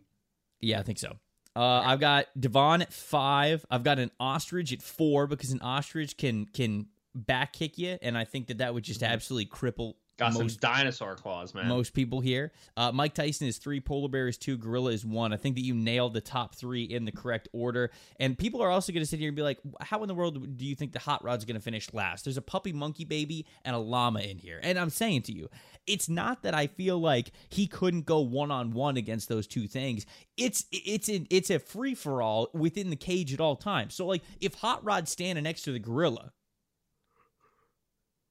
[0.60, 1.16] Yeah, I think so.
[1.56, 3.64] Uh, I've got Davon at five.
[3.70, 6.86] I've got an ostrich at four because an ostrich can can
[7.26, 10.72] back kick you, and I think that that would just absolutely cripple Got most some
[10.72, 11.68] dinosaur claws, man.
[11.68, 12.50] most people here.
[12.76, 15.32] Uh, Mike Tyson is three, Polar Bear is two, Gorilla is one.
[15.32, 17.92] I think that you nailed the top three in the correct order.
[18.18, 20.56] And people are also going to sit here and be like, how in the world
[20.56, 22.24] do you think the Hot Rod's going to finish last?
[22.24, 24.58] There's a puppy monkey baby and a llama in here.
[24.60, 25.48] And I'm saying to you,
[25.86, 29.68] it's not that I feel like he couldn't go one on one against those two
[29.68, 30.04] things.
[30.36, 33.94] It's it's a, it's a free for all within the cage at all times.
[33.94, 36.32] So like if Hot Rod's standing next to the gorilla,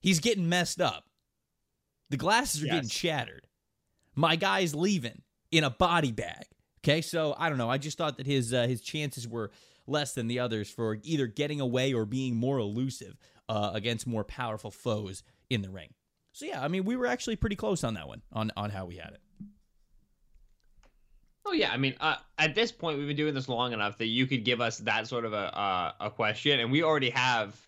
[0.08, 1.04] he's getting messed up.
[2.10, 3.46] The glasses are getting shattered.
[4.16, 6.46] My guy's leaving in a body bag.
[6.80, 7.70] Okay, so I don't know.
[7.70, 9.52] I just thought that his uh, his chances were
[9.86, 13.18] less than the others for either getting away or being more elusive
[13.50, 15.94] uh, against more powerful foes in the ring.
[16.32, 18.86] So yeah, I mean, we were actually pretty close on that one on on how
[18.86, 19.22] we had it.
[21.46, 24.08] Oh yeah, I mean, uh, at this point, we've been doing this long enough that
[24.08, 27.67] you could give us that sort of a uh, a question, and we already have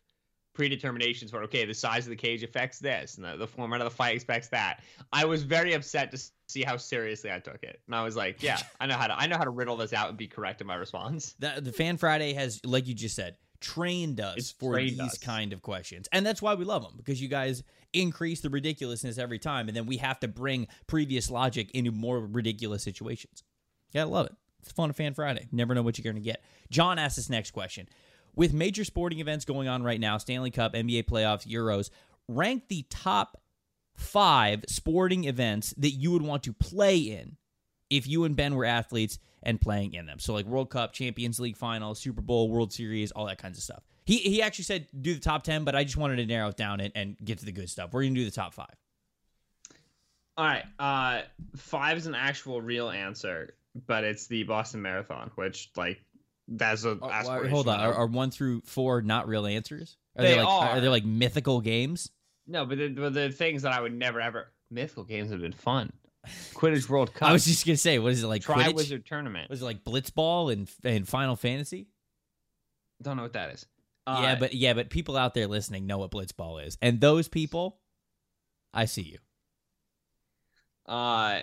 [0.58, 3.86] predeterminations for okay, the size of the cage affects this, and the, the format of
[3.86, 4.82] the fight expects that.
[5.14, 8.42] I was very upset to see how seriously I took it, and I was like,
[8.44, 10.62] yeah, I know how to I know how to riddle this out and be correct
[10.62, 11.36] in my response.
[11.40, 15.14] The, the Fan Friday has, like you just said, trained us It's for trained these
[15.14, 15.18] us.
[15.18, 19.18] kind of questions, and that's why we love them because you guys increase the ridiculousness
[19.18, 23.44] every time, and then we have to bring previous logic into more ridiculous situations.
[23.94, 24.34] Gotta love it.
[24.62, 25.48] It's fun Fan Friday.
[25.52, 26.44] Never know what you're going to get.
[26.70, 27.88] John asked this next question.
[28.40, 31.90] With major sporting events going on right now, Stanley Cup, NBA playoffs, Euros,
[32.30, 33.42] rank the top
[33.98, 37.36] five sporting events that you would want to play in
[37.90, 40.20] if you and Ben were athletes and playing in them.
[40.20, 43.64] So like World Cup, Champions League final, Super Bowl, World Series, all that kinds of
[43.66, 43.84] stuff.
[44.06, 46.56] He he actually said do the top ten, but I just wanted to narrow it
[46.56, 47.90] down and, and get to the good stuff.
[47.92, 48.74] We're gonna do the top five.
[50.38, 51.24] All right, uh,
[51.58, 56.00] five is an actual real answer, but it's the Boston Marathon, which like
[56.52, 57.50] that's a aspiration.
[57.52, 59.98] hold on, are, are one through four not real answers?
[60.18, 60.70] Are They like are.
[60.70, 62.12] are they like mythical games?
[62.48, 64.52] No, but the, but the things that I would never ever.
[64.72, 65.92] Mythical games have been fun.
[66.54, 67.30] Quidditch World Cup.
[67.30, 68.42] I was just gonna say, what is it like?
[68.42, 68.76] Try Quidditch?
[68.76, 69.50] Wizard Tournament.
[69.50, 71.88] Was it like Blitzball and and Final Fantasy?
[73.02, 73.66] Don't know what that is.
[74.08, 77.28] yeah, Uh, but yeah, but people out there listening know what Blitzball is, and those
[77.28, 77.80] people,
[78.74, 79.18] I see you.
[80.92, 81.42] uh,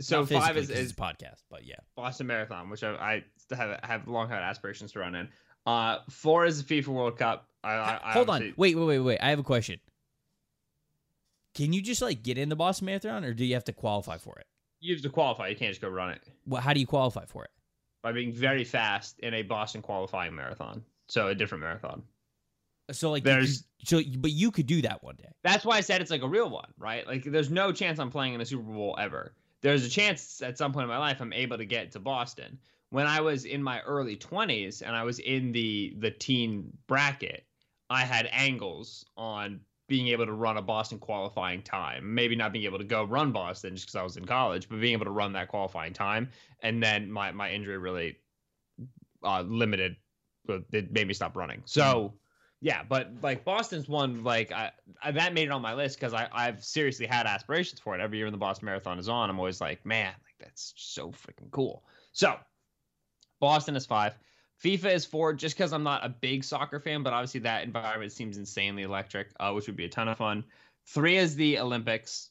[0.00, 1.76] so Not five is, is a podcast, but yeah.
[1.96, 5.28] Boston Marathon, which I, I have have long had aspirations to run in.
[5.66, 7.48] Uh, four is the FIFA World Cup.
[7.62, 9.18] I, I, I Hold on, wait, wait, wait, wait.
[9.20, 9.80] I have a question.
[11.54, 14.18] Can you just like get in the Boston Marathon, or do you have to qualify
[14.18, 14.46] for it?
[14.80, 15.48] You have to qualify.
[15.48, 17.50] You can't just go run it Well, how do you qualify for it?
[18.02, 20.84] by being very fast in a Boston qualifying marathon.
[21.08, 22.02] So a different marathon.
[22.90, 25.30] So like, There's- could- so but you could do that one day.
[25.42, 27.06] That's why I said it's like a real one, right?
[27.06, 29.32] Like there's no chance I'm playing in a Super Bowl ever.
[29.62, 32.58] There's a chance at some point in my life I'm able to get to Boston.
[32.94, 37.44] When I was in my early 20s and I was in the the teen bracket,
[37.90, 42.14] I had angles on being able to run a Boston qualifying time.
[42.14, 44.80] Maybe not being able to go run Boston just because I was in college, but
[44.80, 46.30] being able to run that qualifying time.
[46.60, 48.16] And then my my injury really
[49.24, 49.96] uh, limited.
[50.70, 51.62] It made me stop running.
[51.64, 52.14] So
[52.60, 54.70] yeah, but like Boston's one, like I,
[55.02, 58.00] I that made it on my list because I I've seriously had aspirations for it.
[58.00, 61.10] Every year when the Boston Marathon is on, I'm always like, man, like that's so
[61.10, 61.82] freaking cool.
[62.12, 62.36] So
[63.40, 64.14] Boston is five.
[64.62, 68.12] FIFA is four, just because I'm not a big soccer fan, but obviously that environment
[68.12, 70.44] seems insanely electric, uh, which would be a ton of fun.
[70.86, 72.30] Three is the Olympics.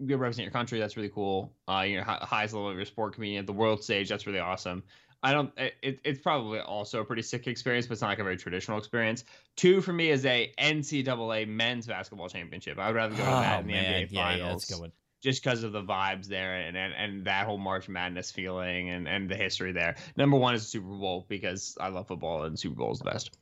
[0.00, 0.78] You represent your country.
[0.78, 1.52] That's really cool.
[1.68, 4.08] Uh, you know, highest level of your sport community at the world stage.
[4.08, 4.82] That's really awesome.
[5.22, 5.50] I don't.
[5.56, 8.76] It, it's probably also a pretty sick experience, but it's not like a very traditional
[8.76, 9.24] experience.
[9.56, 12.78] Two for me is a NCAA men's basketball championship.
[12.78, 14.72] I would rather go to that in the NBA Oh, yeah, finals yeah, that's a
[14.74, 14.92] good one.
[15.24, 19.08] Just because of the vibes there and, and and that whole March Madness feeling and
[19.08, 19.96] and the history there.
[20.16, 23.04] Number one is the Super Bowl because I love football and Super Bowl is the
[23.04, 23.36] best.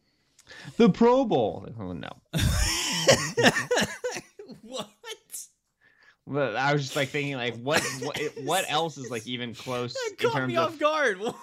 [0.77, 2.11] The Pro Bowl, oh no.
[4.63, 4.89] what?
[6.25, 9.93] But I was just like thinking like what what what else is like even close
[9.93, 11.21] That caught me of off guard.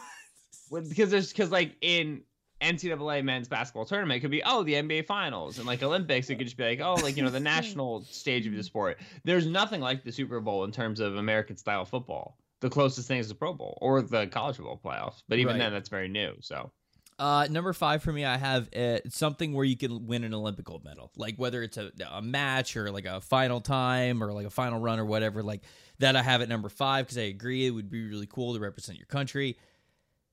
[0.69, 0.87] What?
[0.87, 2.21] Because there's because like in
[2.61, 5.57] NCAA men's basketball tournament could be, oh, the NBA finals.
[5.57, 8.45] And like Olympics, it could just be like, oh, like, you know, the national stage
[8.45, 8.99] of the sport.
[9.23, 12.37] There's nothing like the Super Bowl in terms of American style football.
[12.59, 15.23] The closest thing is the Pro Bowl or the college football playoffs.
[15.29, 15.59] But even Right.
[15.59, 16.35] then, that's very new.
[16.41, 16.71] So
[17.17, 20.65] Uh, number five for me, I have uh, something where you can win an Olympic
[20.65, 24.45] gold medal, like whether it's a, a match or like a final time or like
[24.45, 25.43] a final run or whatever.
[25.43, 25.63] Like
[25.99, 28.59] that, I have at number five because I agree it would be really cool to
[28.59, 29.57] represent your country.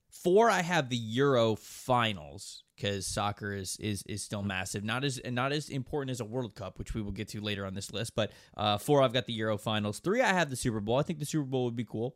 [0.09, 5.19] Four, I have the Euro finals because soccer is is is still massive, not as
[5.25, 7.91] not as important as a World Cup, which we will get to later on this
[7.91, 8.15] list.
[8.15, 9.99] But uh, four, I've got the Euro finals.
[9.99, 10.97] Three, I have the Super Bowl.
[10.97, 12.15] I think the Super Bowl would be cool.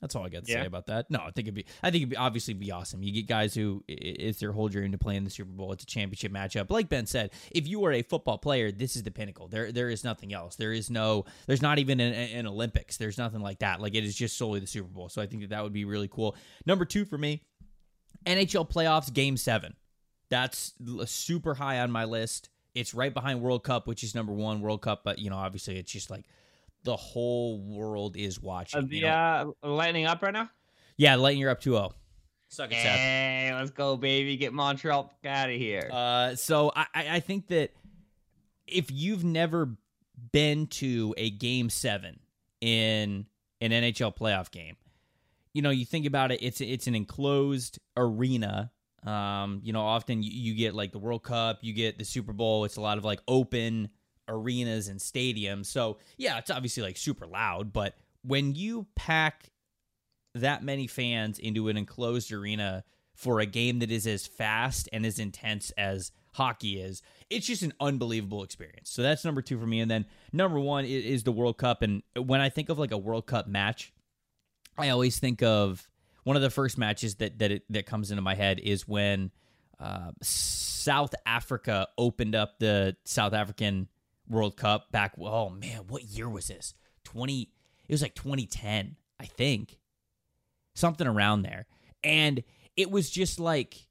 [0.00, 0.60] That's all I got to Yeah.
[0.62, 1.10] say about that.
[1.10, 1.64] No, I think it'd be.
[1.82, 3.02] I think it'd be obviously be awesome.
[3.02, 5.72] You get guys who it's their whole dream to play in the Super Bowl.
[5.72, 6.70] It's a championship matchup.
[6.70, 9.48] Like Ben said, if you are a football player, this is the pinnacle.
[9.48, 10.56] There, there is nothing else.
[10.56, 11.24] There is no.
[11.46, 12.98] There's not even an, an Olympics.
[12.98, 13.80] There's nothing like that.
[13.80, 15.08] Like it is just solely the Super Bowl.
[15.08, 16.36] So I think that that would be really cool.
[16.66, 17.42] Number two for me,
[18.26, 19.74] NHL playoffs game seven.
[20.28, 20.74] That's
[21.06, 22.50] super high on my list.
[22.74, 24.60] It's right behind World Cup, which is number one.
[24.60, 26.24] World Cup, but you know, obviously, it's just like
[26.86, 28.78] the whole world is watching.
[28.78, 29.54] uh, you the know?
[29.62, 30.48] uh, lightning up right now.
[30.96, 31.92] Yeah, Lightning, you're up 2 0.
[32.48, 32.96] Suck it, Seth.
[32.96, 34.36] Hey, let's go, baby.
[34.38, 35.90] Get Montreal out of here.
[35.92, 37.72] Uh, so I, I I think that
[38.66, 39.76] if you've never
[40.32, 42.20] been to a game seven
[42.60, 43.26] in
[43.60, 44.76] an NHL playoff game,
[45.52, 48.70] you know, you think about it, it's it's an enclosed arena.
[49.04, 52.32] Um, you know, often you, you get like the World Cup, you get the Super
[52.32, 52.64] Bowl.
[52.64, 53.88] It's a lot of like open
[54.28, 55.66] arenas and stadiums.
[55.66, 59.50] So yeah, it's obviously like super loud, but when you pack
[60.34, 62.84] that many fans into an enclosed arena
[63.14, 67.62] for a game that is as fast and as intense as hockey is, it's just
[67.62, 68.90] an unbelievable experience.
[68.90, 69.80] So that's number two for me.
[69.80, 71.82] And then number one is the World Cup.
[71.82, 73.92] And when I think of like a World Cup match,
[74.76, 75.88] I always think of
[76.24, 79.30] one of the first matches that that it, that comes into my head is when
[79.80, 83.88] uh, South Africa opened up the South African
[84.28, 85.14] World Cup back.
[85.20, 86.74] Oh man, what year was this?
[87.04, 87.50] Twenty.
[87.88, 89.78] It was like 2010, I think,
[90.74, 91.66] something around there.
[92.02, 92.42] And
[92.76, 93.86] it was just like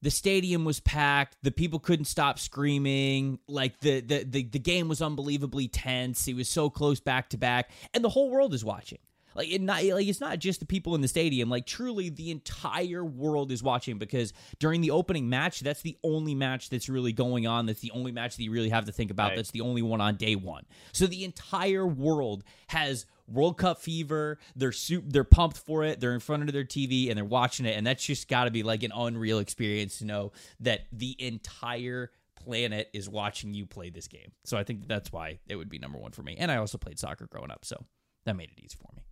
[0.00, 1.36] the stadium was packed.
[1.42, 3.38] The people couldn't stop screaming.
[3.48, 6.26] Like the the the, the game was unbelievably tense.
[6.28, 8.98] It was so close back to back, and the whole world is watching.
[9.38, 11.48] Like it not like it's not just the people in the stadium.
[11.48, 16.34] Like truly, the entire world is watching because during the opening match, that's the only
[16.34, 17.66] match that's really going on.
[17.66, 19.28] That's the only match that you really have to think about.
[19.28, 19.36] Right.
[19.36, 20.64] That's the only one on day one.
[20.92, 24.38] So the entire world has World Cup fever.
[24.56, 26.00] They're su- they're pumped for it.
[26.00, 28.50] They're in front of their TV and they're watching it, and that's just got to
[28.50, 33.90] be like an unreal experience to know that the entire planet is watching you play
[33.90, 34.32] this game.
[34.44, 36.34] So I think that's why it would be number one for me.
[36.40, 37.84] And I also played soccer growing up, so
[38.24, 39.02] that made it easy for me.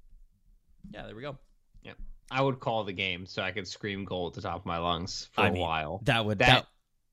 [0.96, 1.36] Yeah, there we go.
[1.82, 1.92] Yeah.
[2.30, 4.78] I would call the game so I could scream goal at the top of my
[4.78, 6.00] lungs for I a mean, while.
[6.04, 6.66] That would That that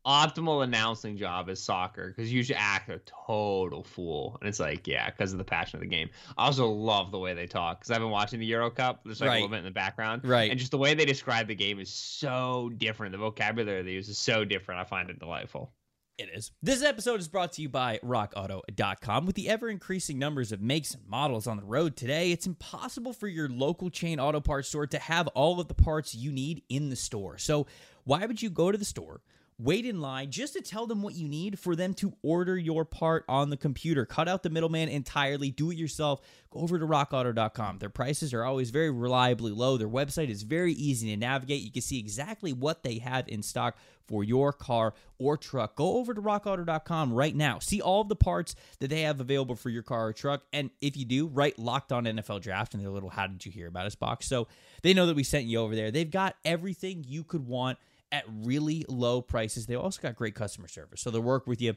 [0.05, 4.37] optimal announcing job is soccer because you should act a total fool.
[4.39, 6.09] And it's like, yeah, because of the passion of the game.
[6.37, 9.01] I also love the way they talk because I've been watching the Euro Cup.
[9.03, 9.35] There's like Right.
[9.35, 10.21] a little bit in the background.
[10.25, 10.49] Right.
[10.49, 13.11] And just the way they describe the game is so different.
[13.11, 14.79] The vocabulary they use is so different.
[14.81, 15.73] I find it delightful.
[16.15, 16.51] It is.
[16.61, 19.25] This episode is brought to you by RockAuto.com.
[19.25, 23.13] With the ever increasing numbers of makes and models on the road today, it's impossible
[23.13, 26.61] for your local chain auto parts store to have all of the parts you need
[26.69, 27.39] in the store.
[27.39, 27.65] So,
[28.03, 29.21] why would you go to the store?
[29.59, 32.85] Wait in line just to tell them what you need for them to order your
[32.85, 34.05] part on the computer.
[34.05, 35.51] Cut out the middleman entirely.
[35.51, 36.21] Do it yourself.
[36.49, 37.77] Go over to rockauto.com.
[37.77, 39.77] Their prices are always very reliably low.
[39.77, 41.61] Their website is very easy to navigate.
[41.61, 45.75] You can see exactly what they have in stock for your car or truck.
[45.75, 47.59] Go over to rockauto.com right now.
[47.59, 50.43] See all of the parts that they have available for your car or truck.
[50.51, 53.51] And if you do, write locked on NFL draft in their little how did you
[53.51, 54.27] hear about us box.
[54.27, 54.47] So
[54.81, 55.91] they know that we sent you over there.
[55.91, 57.77] They've got everything you could want
[58.13, 59.65] at really low prices.
[59.65, 61.01] They also got great customer service.
[61.01, 61.75] So they'll work with you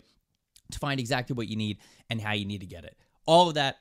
[0.70, 1.78] to find exactly what you need
[2.10, 2.96] and how you need to get it.
[3.26, 3.78] All of that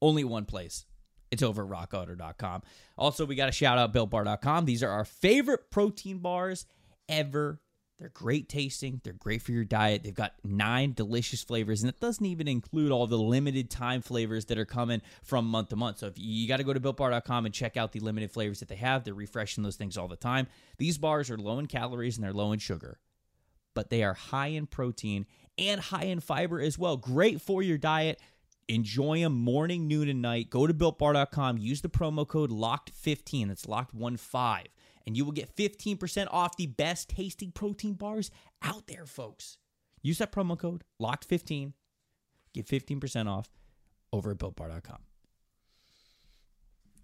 [0.00, 0.86] only one place.
[1.30, 2.62] It's over at rockauto.com.
[2.98, 4.64] Also, we got to shout out builtbar.com.
[4.64, 6.66] These are our favorite protein bars
[7.08, 7.60] ever.
[8.00, 9.00] They're great tasting.
[9.04, 10.02] They're great for your diet.
[10.02, 14.46] They've got nine delicious flavors, and it doesn't even include all the limited time flavors
[14.46, 15.98] that are coming from month to month.
[15.98, 18.60] So if you, you got to go to builtbar.com and check out the limited flavors
[18.60, 20.46] that they have, they're refreshing those things all the time.
[20.78, 22.98] These bars are low in calories and they're low in sugar
[23.74, 25.26] but they are high in protein
[25.58, 26.96] and high in fiber as well.
[26.96, 28.20] Great for your diet.
[28.68, 30.48] Enjoy them morning, noon, and night.
[30.48, 31.58] Go to builtbar.com.
[31.58, 33.48] Use the promo code LOCKED15.
[33.48, 34.66] That's locked one five,
[35.10, 38.30] and you will get 15% off the best tasting protein bars
[38.62, 39.56] out there, folks.
[40.02, 41.72] Use that promo code LOCKED15.
[42.54, 43.50] Get 15% off
[44.12, 44.98] over at builtbar.com.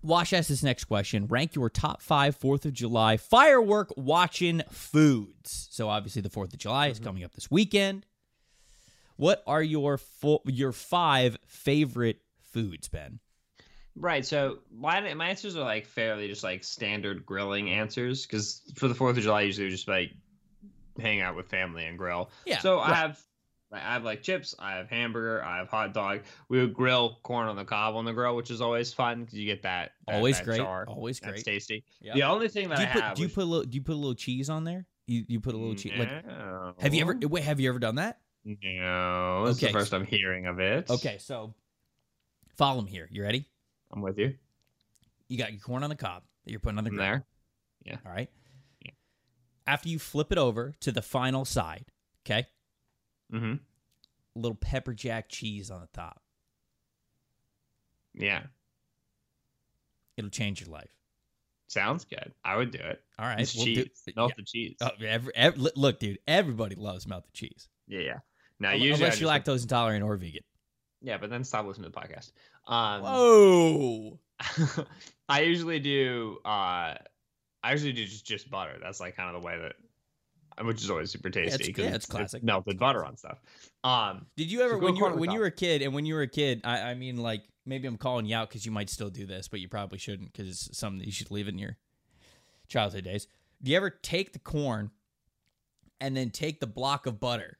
[0.05, 1.27] Wash asked this next question.
[1.27, 5.67] Rank your top five 4th of July firework watching foods.
[5.73, 7.07] So obviously the 4th of July is mm-hmm.
[7.07, 8.07] coming up this weekend.
[9.17, 13.19] What are your fo- your five favorite foods, Ben?
[13.99, 14.25] Right.
[14.27, 18.95] So my my answers are like fairly just like standard grilling answers because for the
[18.95, 20.13] Fourth of July usually we just like
[21.01, 22.31] hang out with family and grill.
[22.45, 23.19] Yeah, So I have
[23.73, 26.21] I have like chips, I have hamburger, I have hot dog.
[26.49, 29.39] We would grill corn on the cob on the grill, which is always fun because
[29.39, 30.59] you get that, that- Always that great.
[30.59, 30.85] jar.
[30.87, 31.45] Always That's great.
[31.45, 31.85] tasty.
[32.01, 32.15] Yep.
[32.15, 33.75] The only thing that Do you I put have do you put a little do
[33.77, 34.87] you put a little cheese on there?
[35.07, 35.93] You you put a little cheese.
[35.99, 36.11] Like,
[36.81, 37.45] have you ever wait?
[37.45, 38.19] Have you ever done that?
[38.45, 39.47] No.
[39.47, 39.73] This is Okay.
[39.73, 40.89] the first I'm hearing of it.
[40.91, 41.55] Okay, so
[42.57, 43.09] follow me here.
[43.11, 43.49] You ready?
[43.97, 44.35] I'm with you.
[45.29, 47.03] You got your corn on the cob that you're putting on the grill.
[47.03, 47.25] there.
[48.05, 48.29] All right.
[48.85, 48.93] Yeah.
[49.67, 51.87] After you flip it over to the final side,
[52.25, 52.47] okay,
[53.33, 53.55] Mm-hmm.
[53.55, 56.21] a little pepper jack cheese on the top.
[58.15, 58.43] Yeah.
[60.17, 60.91] It'll change your life.
[61.69, 62.33] Sounds good.
[62.45, 63.03] I would do it.
[63.19, 63.41] All right.
[63.41, 64.03] It's we'll do- cheese.
[64.15, 64.35] Melt yeah.
[64.39, 64.77] the cheese.
[64.81, 66.19] Oh, every, every, look, dude.
[66.29, 68.19] Everybody loves melted cheese, Yeah, yeah.
[68.61, 70.43] Now, Un- usually unless you're lactose intolerant or vegan.
[71.03, 72.31] Yeah, but then stop listening to the podcast.
[72.67, 74.19] Um, Whoa.
[75.29, 76.39] I usually do.
[76.45, 76.95] Uh,
[77.63, 78.77] I usually do just just butter.
[78.83, 81.73] That's like kind of the way that, which is always super it's- tasty.
[81.73, 82.43] 'cause yeah, it's classic.
[82.43, 83.41] melted butter on stuff.
[83.85, 86.07] Um, Did you ever So when you were, when you were a kid and when
[86.07, 86.61] you were a kid?
[86.65, 89.49] I, I mean, like maybe I'm calling you out because you might still do this,
[89.49, 91.77] but you probably shouldn't because it's something that you should leave in your
[92.69, 93.27] childhood days.
[93.63, 94.91] Do you ever take the corn
[96.01, 97.59] and then take the block of butter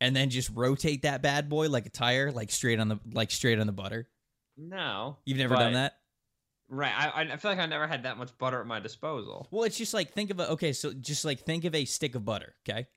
[0.00, 3.30] and then just rotate that bad boy like a tire, like straight on the like
[3.30, 4.08] straight on the butter?
[4.58, 5.94] No, You've never done that?
[6.68, 6.92] Right.
[6.92, 9.48] I I feel like I never had that much butter at my disposal.
[9.50, 12.14] Well, it's just like think of a okay, so just like think of a stick
[12.14, 12.88] of butter, okay?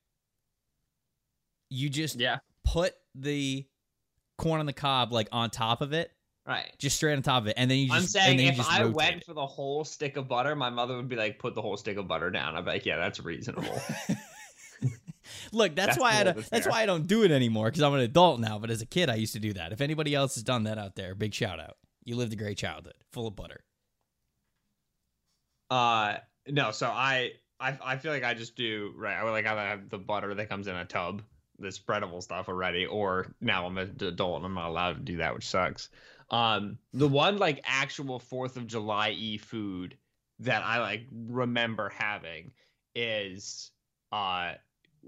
[1.69, 2.39] You just Yeah.
[2.65, 3.65] put the
[4.37, 6.11] corn on the cob like on top of it,
[6.45, 6.73] Right.
[6.79, 9.17] just straight on top of it, and then you just I'm saying if I went
[9.17, 9.25] it.
[9.25, 11.95] for the whole stick of butter, my mother would be like, "Put the whole stick
[11.97, 13.79] of butter down." I'd be like, "Yeah, that's reasonable."
[15.51, 17.93] Look, that's, That's why I don't, that's why I don't do it anymore because I'm
[17.93, 18.59] an adult now.
[18.59, 19.71] But as a kid, I used to do that.
[19.71, 21.77] If anybody else has done that out there, big shout out.
[22.03, 23.63] You lived a great childhood, full of butter.
[25.69, 26.17] Uh
[26.47, 29.15] no, so I I I feel like I just do right.
[29.15, 31.21] I would like either have the butter that comes in a tub,
[31.59, 35.17] the spreadable stuff already, or now I'm an adult and I'm not allowed to do
[35.17, 35.89] that, which sucks.
[36.29, 39.97] Um, the one like actual Fourth of July e food
[40.39, 42.51] that I like remember having
[42.95, 43.71] is
[44.11, 44.53] uh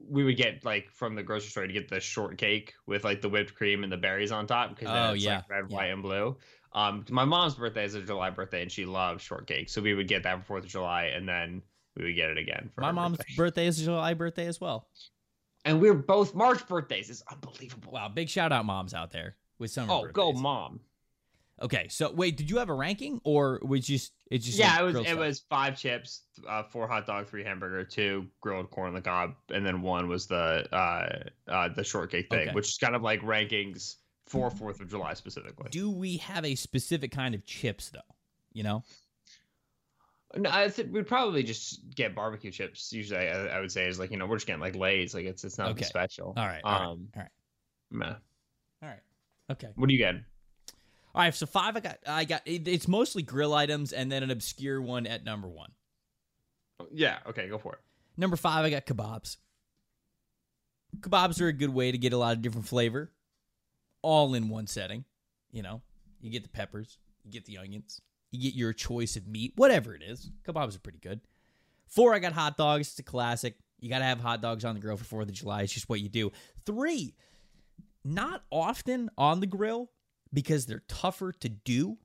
[0.09, 3.29] we would get like from the grocery store to get the shortcake with like the
[3.29, 5.75] whipped cream and the berries on top because Oh, it's yeah, like red, yeah.
[5.75, 6.37] white, and blue.
[6.73, 10.07] Um, my mom's birthday is a July birthday, and she loves shortcake, so we would
[10.07, 11.61] get that for Fourth of July, and then
[11.95, 12.71] we would get it again.
[12.73, 13.33] For My mom's birthday.
[13.37, 14.87] birthday is July birthday as well.
[15.65, 17.09] and we're both March birthdays.
[17.11, 17.91] It's unbelievable.
[17.93, 19.93] Wow, big shout out moms out there with summer.
[19.93, 20.79] oh, go mom!
[21.61, 24.79] Okay, so wait, did you have a ranking or was just it's just yeah, like
[24.81, 25.19] it was it stuff?
[25.19, 29.35] was five chips, uh, four hot dog, three hamburger, two grilled corn on the cob,
[29.53, 32.53] and then one was the uh, uh, the shortcake thing, Okay.
[32.53, 33.95] which is kind of like rankings
[34.25, 35.67] for Fourth of July specifically.
[35.69, 37.99] Do we have a specific kind of chips though?
[38.51, 38.83] You know,
[40.35, 42.91] No, I think we'd probably just get barbecue chips.
[42.91, 45.25] Usually, I, I would say is like you know we're just getting like Lay's, like
[45.25, 45.85] it's it's not Okay.
[45.85, 46.33] special.
[46.35, 47.07] all right, all right, Um.
[47.15, 47.31] all right.
[47.91, 48.05] meh.
[48.81, 49.01] all right,
[49.51, 49.69] okay.
[49.75, 50.15] What do you get?
[51.15, 51.75] All right, so five.
[51.75, 51.97] I got.
[52.07, 52.41] I got.
[52.45, 55.71] It's mostly grill items, and then an obscure one at number one.
[56.91, 57.19] Yeah.
[57.27, 57.47] Okay.
[57.47, 57.79] Go for it.
[58.17, 59.37] Number five, I got kebabs.
[60.99, 63.11] Kebabs are a good way to get a lot of different flavor,
[64.01, 65.05] all in one setting.
[65.51, 65.81] You know,
[66.21, 68.01] you get the peppers, you get the onions,
[68.31, 70.29] you get your choice of meat, whatever it is.
[70.47, 71.21] Kebabs are pretty good.
[71.87, 72.89] Four, I got hot dogs.
[72.89, 73.55] It's a classic.
[73.79, 75.63] You got to have hot dogs on the grill for Fourth of July.
[75.63, 76.31] It's just what you do.
[76.65, 77.15] Three,
[78.05, 79.91] not often on the grill
[80.33, 81.97] because they're tougher to do,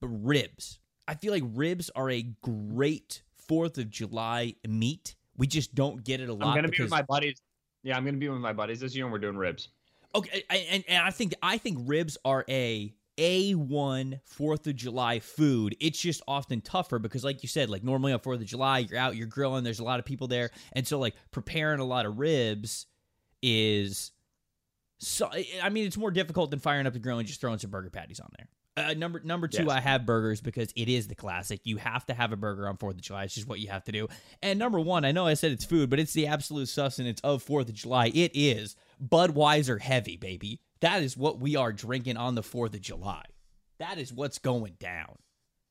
[0.00, 0.80] but ribs.
[1.08, 5.14] I feel like ribs are a great Fourth of July meat.
[5.36, 6.48] We just don't get it a lot.
[6.48, 7.40] I'm gonna be with my buddies.
[7.84, 9.68] Yeah, I'm gonna be with my buddies this year, and we're doing ribs.
[10.16, 15.20] okay, and, and I think I think ribs are a a one Fourth of July
[15.20, 15.76] food.
[15.80, 18.98] It's just often tougher because, like you said, like normally on Fourth of July, you're
[18.98, 19.62] out, you're grilling.
[19.62, 22.86] There's a lot of people there, and so like preparing a lot of ribs
[23.42, 24.10] is
[24.98, 25.30] so.
[25.62, 27.90] I mean, it's more difficult than firing up the grill and just throwing some burger
[27.90, 28.48] patties on there.
[28.78, 29.72] Uh, number number two, Yes.
[29.72, 31.60] I have burgers because it is the classic.
[31.64, 33.24] You have to have a burger on Fourth of July.
[33.24, 34.06] It's just what you have to do.
[34.42, 37.42] And number one, I know I said it's food, but it's the absolute sustenance of
[37.42, 38.10] Fourth of July.
[38.14, 40.60] It is Budweiser heavy, baby.
[40.80, 43.24] That is what we are drinking on the Fourth of July.
[43.78, 45.16] That is what's going down.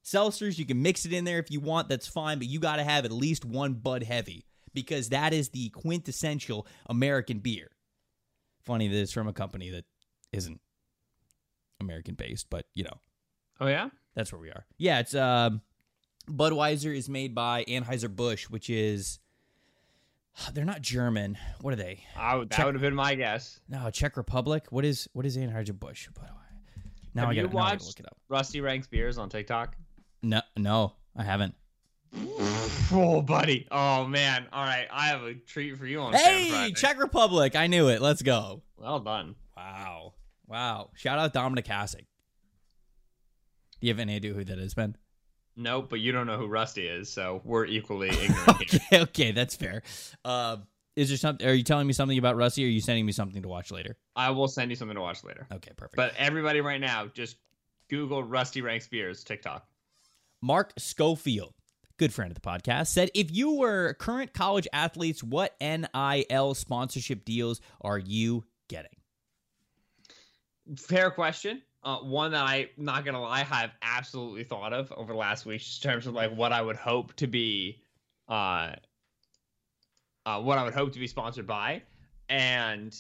[0.04, 1.90] Seltzers, you can mix it in there if you want.
[1.90, 5.50] That's fine, but you got to have at least one Bud Heavy because that is
[5.50, 7.70] the quintessential American beer.
[8.66, 9.86] Funny that it's from a company that
[10.32, 10.60] isn't
[11.80, 13.00] American based, but you know,
[13.60, 13.90] Oh yeah.
[14.16, 14.66] That's where we are.
[14.78, 15.62] Yeah, it's um,
[16.30, 19.20] Budweiser is made by Anheuser Busch, which is
[20.54, 21.38] they're not German.
[21.62, 22.04] What are they?
[22.18, 23.60] I would, that Czech- would have been my guess.
[23.70, 24.66] No, Czech Republic.
[24.72, 26.08] What is what is Anheuser Busch?
[27.14, 28.18] Now Have I gotta, now I gotta watched- look it up.
[28.30, 29.76] Rusty ranks beers on TikTok.
[30.24, 31.56] No, no, I haven't.
[32.92, 33.68] Oh, buddy.
[33.72, 34.46] Oh man.
[34.54, 37.56] All right, I have a treat for you on Hey, Czech Republic.
[37.56, 38.02] I knew it.
[38.02, 38.62] Let's go.
[38.78, 39.36] Well done.
[39.58, 40.14] Wow,
[40.48, 40.90] wow.
[40.96, 42.06] Shout out Dominic Hasek.
[43.82, 44.96] Do you have any idea who that is, Ben?
[45.58, 48.80] Nope, but you don't know who Rusty is, so we're equally ignorant here.
[48.92, 49.84] okay, okay, that's fair.
[50.24, 50.58] Uh,
[50.96, 51.48] is there something?
[51.48, 53.72] Are you telling me something about Rusty, or are you sending me something to watch
[53.72, 53.98] later?
[54.16, 55.48] I will send you something to watch later.
[55.54, 55.96] Okay, perfect.
[55.96, 57.38] But everybody right now, just
[57.90, 59.66] Google Rusty ranks beers TikTok.
[60.42, 61.54] Mark Schofield,
[61.98, 67.26] good friend of the podcast, said if you were current college athletes, what NIL sponsorship
[67.26, 68.92] deals are you getting?
[70.78, 71.62] Fair question.
[71.84, 75.62] Uh, one that I, not gonna lie, have absolutely thought of over the last week,
[75.62, 77.82] in terms of like what I would hope to be,
[78.28, 78.72] uh,
[80.26, 81.84] uh, what I would hope to be sponsored by,
[82.28, 83.00] and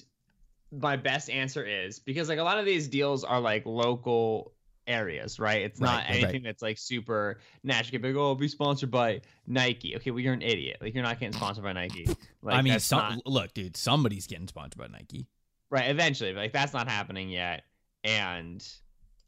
[0.71, 4.53] my best answer is because like a lot of these deals are like local
[4.87, 5.61] areas, right?
[5.63, 6.23] It's Right, not right, right.
[6.23, 8.01] anything that's like super national.
[8.01, 9.95] Like, oh, be sponsored by Nike.
[9.95, 10.77] Okay, well you're an idiot.
[10.81, 12.07] Like you're not getting sponsored by Nike.
[12.41, 15.25] Like, I mean, some, not- look, dude, somebody's getting sponsored by Nike.
[15.71, 17.63] right eventually but like that's not happening yet
[18.03, 18.63] and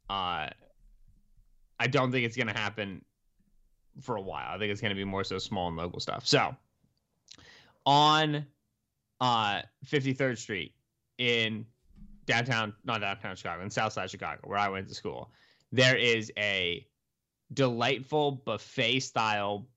[0.08, 0.48] uh
[1.80, 3.04] i don't think it's gonna happen
[4.02, 6.56] for a while i think it's gonna be more so small and local stuff so
[7.86, 8.46] on
[9.20, 10.74] uh 53rd street
[11.18, 11.66] in
[12.28, 15.32] downtown not downtown chicago in south side chicago where i went to school
[15.72, 16.86] there is a
[17.54, 19.68] delightful buffet style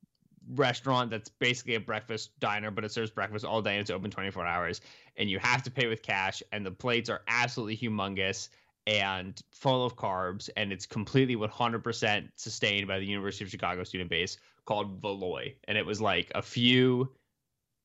[0.55, 4.11] restaurant that's basically a breakfast diner but it serves breakfast all day and it's open
[4.11, 4.81] 24 hours.
[5.17, 8.49] And you have to pay with cash and the plates are absolutely humongous
[8.87, 14.11] and full of carbs and it's completely 100% sustained by the University of Chicago student
[14.11, 17.13] base called Valois and it was like a few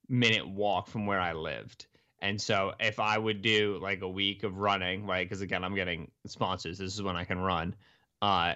[0.07, 1.87] minute walk from where I lived.
[2.19, 5.75] And so if I would do like a week of running right because again I'm
[5.75, 7.75] getting sponsors this is when I can run
[8.25, 8.55] uh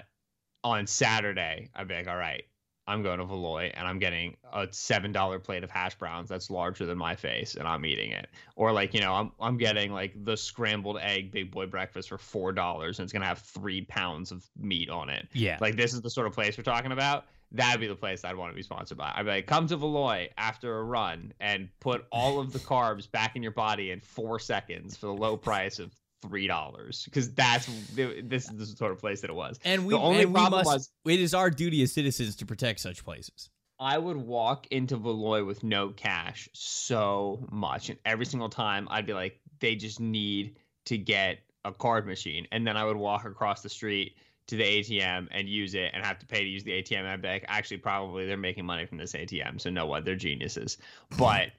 [0.63, 2.43] on Saturday I'd be like all right
[2.89, 6.49] I'm going to Valois and I'm getting a seven dollar plate of hash browns that's
[6.49, 8.27] larger than my face and I'm eating it.
[8.55, 12.17] Or like, you know, I'm I'm getting like the scrambled egg big boy breakfast for
[12.17, 15.27] four dollars and it's gonna have three pounds of meat on it.
[15.33, 15.59] Yeah.
[15.61, 17.25] Like this is the sort of place we're talking about.
[17.51, 19.11] That'd be the place I'd want to be sponsored by.
[19.15, 23.09] I'd be like, come to Valois after a run and put all of the carbs
[23.09, 25.91] back in your body in four seconds for the low price of
[26.21, 27.03] three dollars.
[27.05, 29.59] Because that's this is the sort of place that it was.
[29.63, 32.45] and we, the only we problem must, was it is our duty as citizens to
[32.45, 33.49] protect such places.
[33.79, 37.89] I would walk into Valois with no cash so much.
[37.89, 42.45] And every single time I'd be like, they just need to get a card machine.
[42.51, 44.15] And then I would walk across the street
[44.47, 46.99] to the ATM and use it and have to pay to use the ATM.
[46.99, 49.61] And I'd be like, actually, probably they're making money from this ATM.
[49.61, 50.03] So, no what?
[50.03, 50.77] They're geniuses.
[51.17, 51.51] But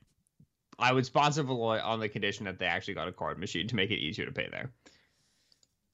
[0.80, 3.76] I would sponsor Valois on the condition that they actually got a card machine to
[3.76, 4.70] make it easier to pay there.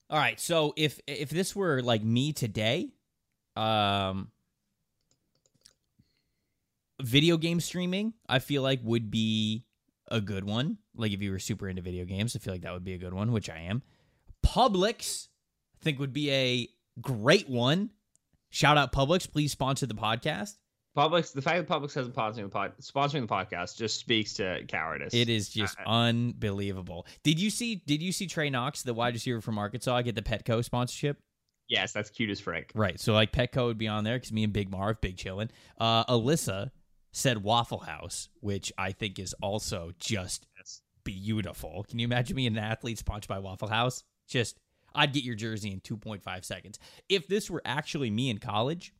[0.08, 2.90] All right, so if if this were like me today,
[3.56, 4.30] um
[7.02, 9.64] video game streaming, I feel like would be
[10.08, 10.78] a good one.
[10.94, 12.98] Like if you were super into video games, I feel like that would be a
[12.98, 13.82] good one, which I am.
[14.44, 15.28] Publix,
[15.80, 16.68] I think would be a
[17.00, 17.90] great one.
[18.50, 20.54] Shout out Publix, please sponsor the podcast.
[20.96, 24.60] Publix, the fact that Publix hasn't sponsoring the, pod, sponsoring the podcast just speaks to
[24.66, 25.12] cowardice.
[25.14, 27.06] It is just unbelievable.
[27.22, 30.22] Did you see did you see Trey Knox, the wide receiver from Arkansas, get the
[30.22, 31.18] Petco sponsorship?
[31.68, 32.70] Yes, that's cute as frick.
[32.74, 32.98] Right.
[32.98, 35.50] So like Petco would be on there because me and Big Marv, big chillin'.
[35.78, 36.70] Uh, Alyssa
[37.12, 40.82] said Waffle House, which I think is also just Yes.
[41.04, 41.84] beautiful.
[41.88, 44.04] Can you imagine me an athlete sponsored by Waffle House?
[44.28, 44.58] Just
[44.94, 46.78] I'd get your jersey in 2.5 seconds.
[47.08, 48.94] If this were actually me in college,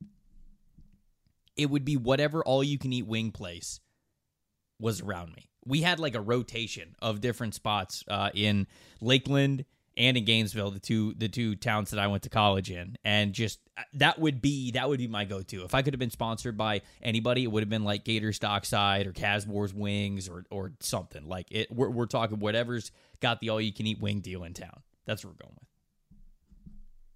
[1.57, 3.81] it would be whatever all you can eat wing place
[4.79, 5.51] was around me.
[5.65, 8.67] We had like a rotation of different spots uh, in
[9.01, 9.65] Lakeland
[9.97, 13.33] and in Gainesville, the two the two towns that I went to college in, and
[13.33, 15.65] just uh, that would be that would be my go to.
[15.65, 19.07] If I could have been sponsored by anybody, it would have been like Gators Dockside
[19.07, 21.73] or Casbour's Wings or or something like it.
[21.73, 24.83] We're, we're talking whatever's got the all you can eat wing deal in town.
[25.07, 25.69] That's what we're going with.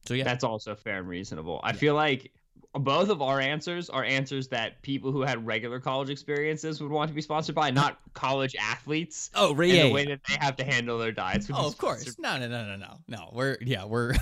[0.07, 1.61] So yeah, That's also fair and reasonable.
[1.63, 2.33] I feel like
[2.75, 7.09] both of our answers are answers that people who had regular college experiences would want
[7.09, 9.31] to be sponsored by, not college athletes.
[9.35, 11.49] oh right, yeah, the way that they have to handle their diets.
[11.53, 12.17] Oh, of course.
[12.19, 13.31] No, no, no, no, no, no.
[13.33, 14.15] We're yeah, we're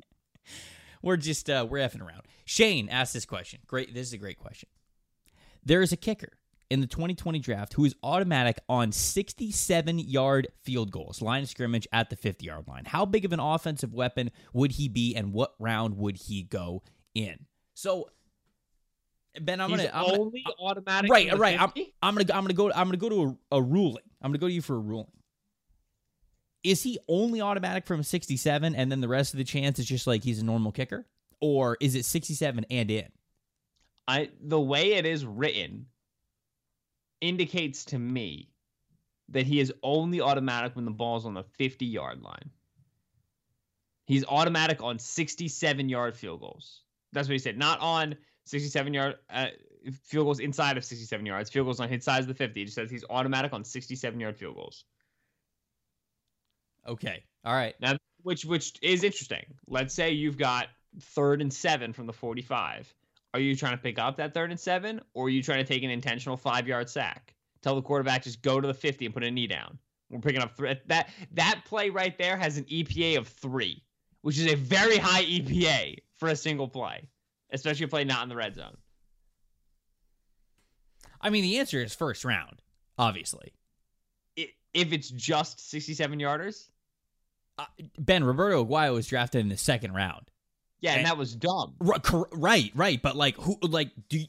[1.02, 2.22] we're just uh, we're effing around.
[2.46, 3.60] Shane asked this question.
[3.66, 3.92] Great.
[3.94, 4.68] This is a great question.
[5.64, 6.32] There is a kicker.
[6.70, 11.86] in the 2020 draft who is automatic on 67 yard field goals, line of scrimmage
[11.92, 12.84] at the 50 yard line?
[12.86, 16.82] How big of an offensive weapon would he be, and what round would he go
[17.14, 17.46] in?
[17.80, 18.10] So,
[19.40, 21.10] Ben, I'm He's gonna, I'm gonna only automatic.
[21.10, 21.58] right, in the right.
[21.58, 21.72] I'm,
[22.02, 24.04] I'm gonna, I'm gonna go, I'm gonna go to a, a ruling.
[24.20, 25.06] I'm gonna go to you for a ruling.
[26.62, 30.06] Is he only automatic from 67, and then the rest of the chance is just
[30.06, 31.06] like he's a normal kicker,
[31.40, 33.08] or is it 67 and in?
[34.06, 35.86] I the way it is written
[37.22, 38.50] indicates to me
[39.30, 42.50] that he is only automatic when the ball's on the 50 yard line.
[44.04, 46.82] He's automatic on 67 yard field goals.
[47.12, 47.58] That's what he said.
[47.58, 49.46] Not on 67 yard uh,
[50.04, 51.50] field goals inside of 67 yards.
[51.50, 52.60] Field goals on his side of the 50.
[52.60, 54.84] He just says he's automatic on 67 yard field goals.
[56.88, 57.74] Okay, all right.
[57.80, 59.44] Now, which which is interesting.
[59.66, 60.68] Let's say you've got
[61.00, 62.92] third and seven from the 45.
[63.32, 65.64] Are you trying to pick up that third and seven, or are you trying to
[65.64, 67.34] take an intentional five yard sack?
[67.62, 69.78] Tell the quarterback just go to the 50 and put a knee down.
[70.08, 70.74] We're picking up three.
[70.86, 73.84] That that play right there has an EPA of three,
[74.22, 77.08] which is a very high EPA for a single play,
[77.50, 78.76] especially a play not in the red zone.
[81.20, 82.62] I mean, the answer is first round,
[82.98, 83.52] obviously.
[84.36, 86.68] If it's just 67 yarders,
[87.58, 87.66] Uh,
[87.98, 90.30] ben Roberto Aguayo was drafted in the second round.
[90.80, 91.74] yeah, and And- that was dumb.
[91.78, 93.02] Right, cor- right, right.
[93.02, 93.58] But like, who?
[93.62, 94.28] Like, do you-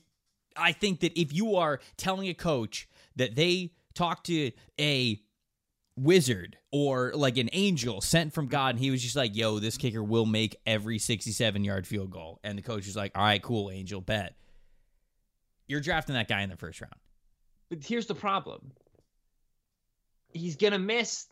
[0.58, 5.22] I think that if you are telling a coach that they talk to a
[5.96, 9.78] wizard or like an angel sent from God, and he was just like, "Yo, this
[9.78, 13.42] kicker will make every sixty-seven yard field goal," and the coach was like, "All right,
[13.42, 14.36] cool, angel, bet."
[15.68, 16.96] You're drafting that guy in the first round.
[17.70, 18.72] But here's the problem.
[20.34, 21.28] He's gonna miss.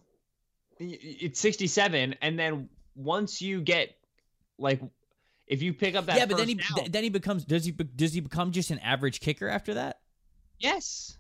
[0.80, 3.96] It's 67, and then once you get
[4.58, 4.82] like,
[5.48, 7.72] if you pick up that yeah, but then he down- then he becomes does he
[7.72, 10.00] does he become just an average kicker after that?
[10.60, 11.18] yes,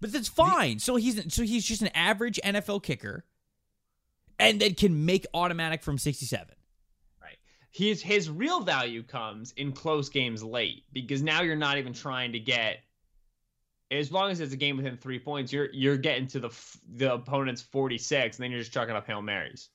[0.00, 0.78] But that's fine.
[0.78, 3.24] So he's so he's just an average NFL kicker,
[4.38, 6.54] and then can make automatic from sixty-seven.
[7.22, 7.38] right.
[7.70, 12.32] His his real value comes in close games late because now you're not even trying
[12.32, 12.78] to get.
[13.90, 16.50] As long as it's a game within three points, you're you're getting to the
[16.88, 19.68] the opponent's 46, and then you're just chucking up hail marys.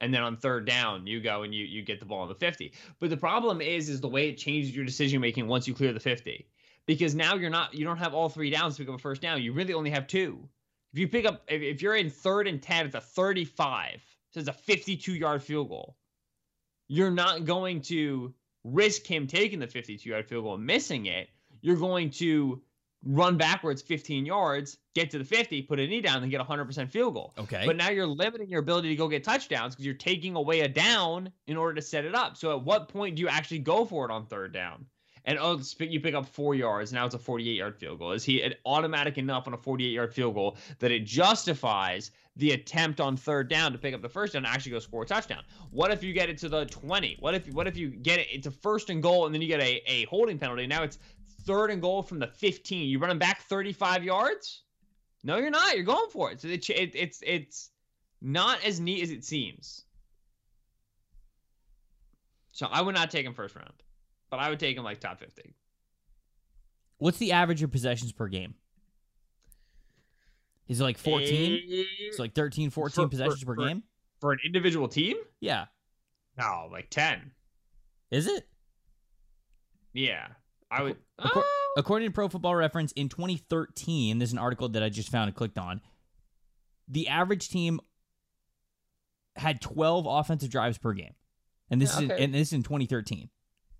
[0.00, 2.34] and then on third down you go and you you get the ball on the
[2.34, 5.74] 50 but the problem is is the way it changes your decision making once you
[5.74, 6.46] clear the 50
[6.86, 9.20] because now you're not you don't have all three downs to pick up a first
[9.22, 10.48] down you really only have two
[10.92, 14.40] if you pick up if, if you're in third and 10 it's a 35 so
[14.40, 15.96] it's a 52 yard field goal
[16.88, 18.32] you're not going to
[18.64, 21.28] risk him taking the 52 yard field goal and missing it
[21.60, 22.60] you're going to
[23.04, 26.44] run backwards 15 yards get to the 50 put a knee down and get a
[26.44, 27.62] 100% field goal Okay.
[27.66, 30.68] but now you're limiting your ability to go get touchdowns because you're taking away a
[30.68, 32.36] down in order to set it up.
[32.36, 34.86] So at what point do you actually go for it on third down?
[35.26, 36.92] And oh, you pick up four yards.
[36.92, 38.12] Now it's a 48 yard field goal.
[38.12, 43.00] Is he automatic enough on a 48 yard field goal that it justifies the attempt
[43.00, 45.42] on third down to pick up the first down and actually go score a touchdown?
[45.72, 47.16] What if you get it to the 20?
[47.18, 49.60] What if what if you get it to first and goal and then you get
[49.60, 50.66] a, a holding penalty?
[50.66, 50.98] Now it's
[51.44, 52.88] third and goal from the 15.
[52.88, 54.62] You run running back 35 yards?
[55.24, 55.74] No, you're not.
[55.74, 56.40] You're going for it.
[56.40, 57.70] So it, it, it's it's
[58.22, 59.84] not as neat as it seems.
[62.52, 63.82] So I would not take him first round,
[64.30, 65.54] but I would take him like top 50.
[66.98, 68.54] What's the average of possessions per game?
[70.68, 71.52] Is it like 14?
[71.52, 73.82] Eh, it's like 13, 14 For- for- possessions per for- game?
[74.20, 75.16] for an individual team?
[75.40, 75.66] Yeah.
[76.38, 77.32] No, like 10.
[78.10, 78.48] Is it?
[79.92, 80.28] Yeah,
[80.70, 80.96] I would.
[81.20, 84.88] Acco- Oh, uh, According to Pro Football Reference, in 2013, there's an article that I
[84.88, 85.80] just found and clicked on.
[86.88, 87.80] The average team
[89.36, 91.14] had 12 offensive drives per game,
[91.70, 93.28] and this Yeah, is and this is in 2013.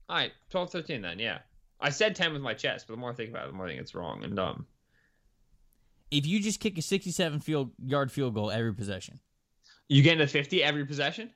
[0.08, 1.18] All right, 12, 13 then.
[1.18, 1.38] Yeah,
[1.80, 3.66] I said 10 with my chest, but the more I think about it, the more
[3.66, 4.66] I think it's wrong and dumb.
[6.10, 9.18] If you just kick a 67 field yard field goal every possession,
[9.88, 11.30] You get into 50 every possession.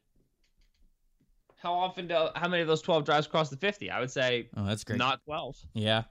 [1.57, 3.91] How often do how many of those 12 drives cross the 50?
[3.91, 4.99] I would say oh, that's great.
[4.99, 5.57] not 12.
[5.75, 6.05] yeah,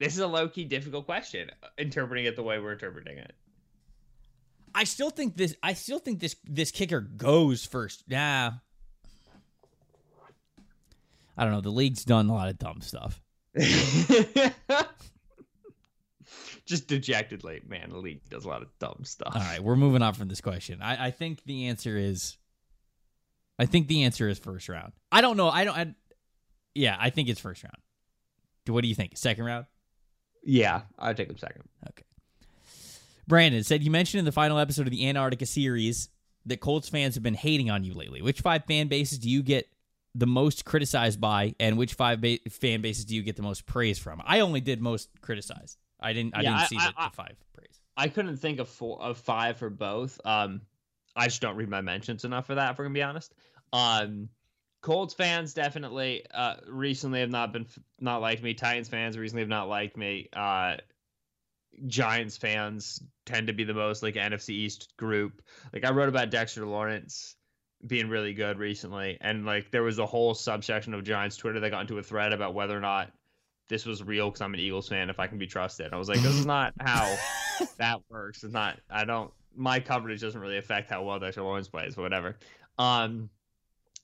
[0.00, 3.32] This is a low key difficult question, interpreting it the way we're interpreting it.
[4.74, 5.54] I still think this.
[5.62, 8.02] I still think this this kicker goes first.
[8.08, 8.54] Yeah,
[11.36, 11.60] I don't know.
[11.60, 13.20] The league's done a lot of dumb stuff.
[16.66, 17.90] Just dejectedly, man.
[17.90, 19.34] The league does a lot of dumb stuff.
[19.34, 20.80] All right, we're moving on from this question.
[20.80, 22.38] I, I think the answer is,
[23.58, 24.92] I think the answer is first round.
[25.12, 25.48] I don't know.
[25.48, 25.76] I don't.
[25.76, 25.94] I,
[26.74, 27.76] yeah, I think it's first round.
[28.66, 29.16] What do you think?
[29.16, 29.66] Second round?
[30.42, 31.64] Yeah, I'd take him second.
[31.90, 32.04] Okay.
[33.26, 36.08] Brandon said you mentioned in the final episode of the Antarctica series
[36.46, 38.22] that Colts fans have been hating on you lately.
[38.22, 39.68] Which five fan bases do you get
[40.14, 43.66] the most criticized by, and which five ba- fan bases do you get the most
[43.66, 44.22] praise from?
[44.24, 45.78] I only did most criticized.
[46.00, 46.36] I didn't.
[46.36, 47.80] I Yeah, didn't see I- the, I- the five praise.
[47.96, 50.20] I couldn't think of four of five for both.
[50.24, 50.62] Um,
[51.16, 52.72] I just don't read my mentions enough for that.
[52.72, 53.32] If we're gonna be honest.
[53.72, 54.28] Um,
[54.82, 57.66] Colts fans definitely uh recently have not been
[58.00, 58.52] not liked me.
[58.54, 60.28] Titans fans recently have not liked me.
[60.32, 60.76] Uh,
[61.86, 65.42] Giants fans tend to be the most like NFC East group.
[65.72, 67.34] Like I wrote about Dexter Lawrence
[67.86, 71.70] being really good recently, and like there was a whole subsection of Giants Twitter that
[71.70, 73.12] got into a thread about whether or not
[73.68, 75.10] this was real because I'm an Eagles fan.
[75.10, 77.16] If I can be trusted, I was like, this is not how
[77.78, 78.44] that works.
[78.44, 78.78] It's not.
[78.90, 79.32] I don't.
[79.56, 82.36] My coverage doesn't really affect how well Dexter Lawrence plays, but whatever.
[82.78, 83.30] Um,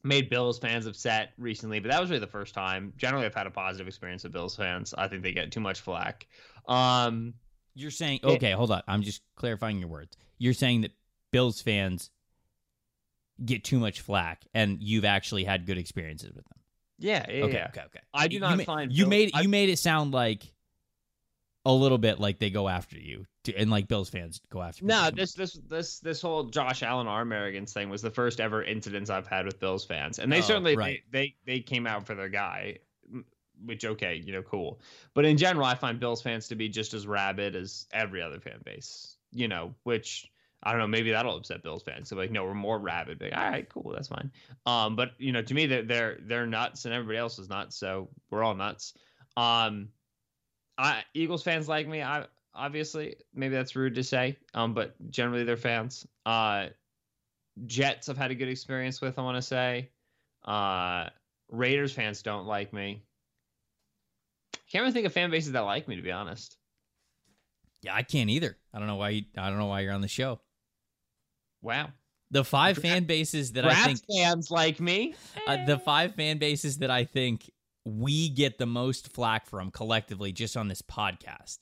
[0.02, 2.92] made Bills fans upset recently, but that was really the first time.
[2.96, 4.94] Generally, I've had a positive experience with Bills fans.
[4.96, 6.26] I think they get too much flack.
[6.66, 7.34] Um,
[7.74, 8.52] You're saying okay?
[8.52, 8.82] Hold on.
[8.86, 10.16] I'm just clarifying your words.
[10.38, 10.92] You're saying that
[11.32, 12.10] Bills fans
[13.44, 16.58] get too much flack, and you've actually had good experiences with them.
[16.98, 17.68] yeah, yeah, Okay, yeah.
[17.68, 18.00] okay, okay.
[18.12, 20.52] I do You not ma- find you Bill- made I- you made it sound like
[21.66, 24.84] a little bit like they go after you, to, and like Bills fans go after.
[24.84, 28.62] No, this this this this whole Josh Allen arm arrogance thing was the first ever
[28.62, 31.00] incidents I've had with Bills fans, and they Oh, certainly right.
[31.10, 32.78] they, they they came out for their guy,
[33.64, 34.80] which okay, you know, cool.
[35.14, 38.40] But in general, I find Bills fans to be just as rabid as every other
[38.40, 40.30] fan base, you know, which
[40.62, 42.08] I don't know, maybe that'll upset Bills fans.
[42.08, 43.20] So like, no, we're more rabid.
[43.20, 44.30] Like, all right, cool, that's fine.
[44.66, 47.76] Um, but you know, to me, they're they're they're nuts, and everybody else is nuts,
[47.76, 48.94] so we're all nuts.
[49.36, 49.88] Um,
[50.76, 52.02] I Eagles fans like me.
[52.02, 54.36] I obviously maybe that's rude to say.
[54.54, 56.06] Um, but generally they're fans.
[56.26, 56.66] Uh,
[57.66, 59.18] Jets I've had a good experience with.
[59.18, 59.90] I want to say.
[60.44, 61.08] Uh,
[61.50, 63.02] Raiders fans don't like me.
[64.70, 66.56] Can't really think of fan bases that like me to be honest.
[67.82, 68.56] yeah, I can't either.
[68.72, 69.08] I don't know why.
[69.10, 70.40] You, I don't know why you're on the show.
[71.62, 71.90] Wow.
[72.30, 75.14] The five Gra- fan bases that I think fans like me.
[75.46, 77.50] uh, the five fan bases that I think
[77.84, 81.58] we get the most flack from collectively just on this podcast.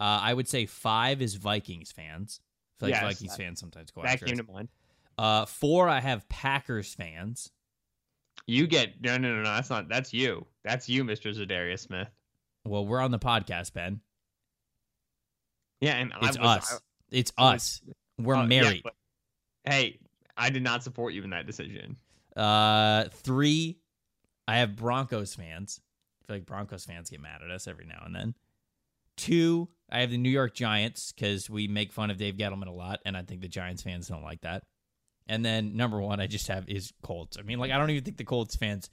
[0.00, 2.40] Uh, I would say five is Vikings fans.
[2.80, 4.68] I like Yes, Vikings that- fans sometimes go that after came to mind.
[5.16, 7.50] Uh, four, I have Packers fans.
[8.46, 9.54] You get no no no no.
[9.54, 9.88] That's not.
[9.88, 10.46] That's you.
[10.64, 12.08] That's you, Mister Za'Darius Smith.
[12.64, 14.00] Well, we're on the podcast, Ben.
[15.80, 16.80] Yeah, and I It's was, us.
[17.10, 17.80] It's I us.
[18.18, 18.82] We're uh, yeah, married.
[18.84, 18.94] but-
[19.64, 19.98] hey,
[20.36, 21.96] I did not support you in that decision.
[22.36, 23.78] Uh, three,
[24.46, 25.80] I have Broncos fans.
[26.22, 28.34] I feel like Broncos fans get mad at us every now and then.
[29.16, 32.72] Two, I have the New York Giants because we make fun of Dave Gettleman a
[32.72, 34.62] lot, and I think the Giants fans don't like that.
[35.26, 37.36] And then number one, I just have is Colts.
[37.38, 38.90] I mean, like I don't even think the Colts fans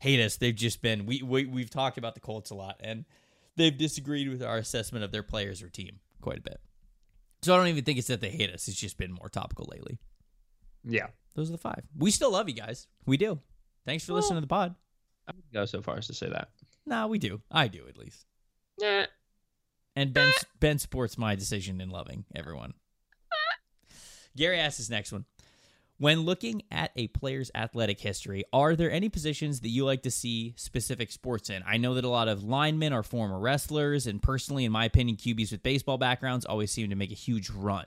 [0.00, 0.36] hate us.
[0.36, 3.04] They've just been we, we we've talked about the Colts a lot, and
[3.56, 6.60] they've disagreed with our assessment of their players or team quite a bit.
[7.42, 8.68] So I don't even think it's that they hate us.
[8.68, 9.98] It's just been more topical lately.
[10.84, 11.82] Yeah, Those are the five.
[11.96, 12.86] We still love you guys.
[13.04, 13.38] We do.
[13.84, 14.74] Thanks for listening to the pod.
[15.26, 16.48] I would go so far as to say that.
[16.86, 17.40] Nah, we do.
[17.50, 18.24] I do at least.
[18.80, 19.06] Yeah.
[19.96, 22.72] And Ben Ben supports my decision in loving everyone.
[23.32, 23.56] Ah.
[24.36, 25.24] Gary asks this next one.
[26.00, 30.12] When looking at a player's athletic history, are there any positions that you like to
[30.12, 31.64] see specific sports in?
[31.66, 35.16] I know that a lot of linemen are former wrestlers, and personally, in my opinion,
[35.16, 37.86] QBs with baseball backgrounds always seem to make a huge run.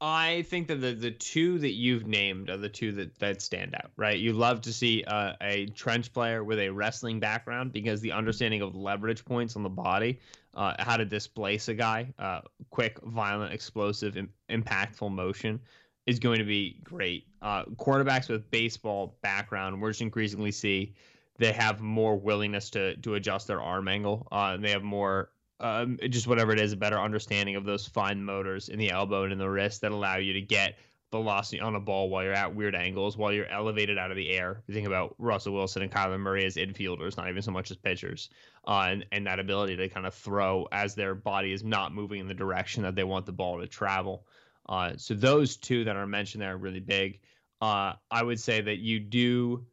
[0.00, 3.74] I think that the the two that you've named are the two that that stand
[3.74, 4.18] out, right?
[4.18, 8.62] You love to see uh, a trench player with a wrestling background because the understanding
[8.62, 10.20] of leverage points on the body,
[10.54, 12.40] uh, how to displace a guy, uh,
[12.70, 15.60] quick, violent, explosive, Im- impactful motion
[16.08, 17.26] is going to be great.
[17.42, 20.94] Uh, quarterbacks with baseball background, we're just increasingly see
[21.38, 24.26] they have more willingness to to adjust their arm angle.
[24.32, 25.30] Uh, and they have more
[25.60, 29.24] um, just whatever it is, a better understanding of those fine motors in the elbow
[29.24, 30.76] and in the wrist that allow you to get
[31.10, 34.30] velocity on a ball while you're at weird angles, while you're elevated out of the
[34.30, 34.62] air.
[34.66, 37.76] You think about Russell Wilson and Kyler Murray as infielders, not even so much as
[37.76, 38.30] pitchers,
[38.66, 42.20] uh, and, and that ability to kind of throw as their body is not moving
[42.20, 44.26] in the direction that they want the ball to travel.
[44.68, 47.20] Uh, so those two that are mentioned there are really big.
[47.60, 49.66] Uh, I would say that you do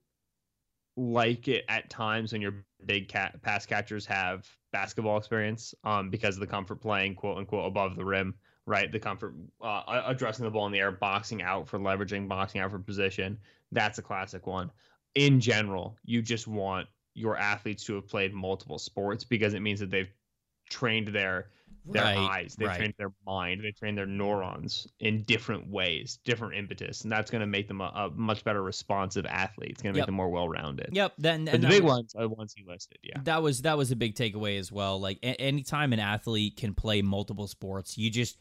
[0.97, 6.35] like it at times when your big cat pass catchers have basketball experience um, because
[6.35, 8.33] of the comfort playing quote unquote above the rim
[8.67, 8.91] right?
[8.91, 12.71] The comfort uh, addressing the ball in the air boxing out for leveraging boxing out
[12.71, 13.37] for position.
[13.71, 14.71] That's a classic one.
[15.13, 19.79] In general you just want your athletes to have played multiple sports because it means
[19.79, 20.11] that they've
[20.69, 21.49] trained their
[21.87, 22.77] their Right, eyes they've right.
[22.77, 27.41] trained their mind they train their neurons in different ways different impetus and that's going
[27.41, 30.05] to make them a, a much better responsive athlete it's going to make Yep.
[30.07, 31.13] them more well-rounded Yep.
[31.19, 33.77] Then but the big was- ones are the ones you listed yeah that was that
[33.77, 34.99] was a big takeaway as well.
[34.99, 38.37] Like a- anytime an athlete can play multiple sports, you just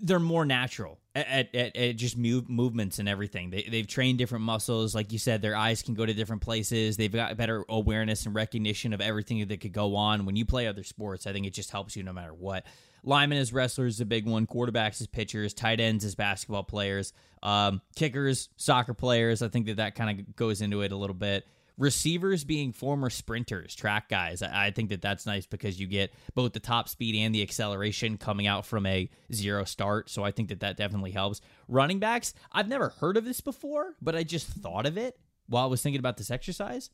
[0.00, 3.50] they're more natural at, at, at just move, movements and everything.
[3.50, 4.94] They, they've trained different muscles.
[4.94, 6.96] Like you said, their eyes can go to different places.
[6.96, 10.26] They've got better awareness and recognition of everything that could go on.
[10.26, 12.64] When you play other sports, I think it just helps you no matter what.
[13.04, 14.46] Linemen as wrestlers is a big one.
[14.46, 15.54] Quarterbacks as pitchers.
[15.54, 17.12] Tight ends as basketball players.
[17.42, 19.40] Um, kickers, soccer players.
[19.42, 21.46] I think that that kind of goes into it a little bit
[21.78, 24.42] receivers being former sprinters, track guys.
[24.42, 28.18] I think that that's nice because you get both the top speed and the acceleration
[28.18, 30.10] coming out from a zero start.
[30.10, 31.40] So I think that that definitely helps.
[31.68, 35.64] Running backs, I've never heard of this before, but I just thought of it while
[35.64, 36.90] I was thinking about this exercise.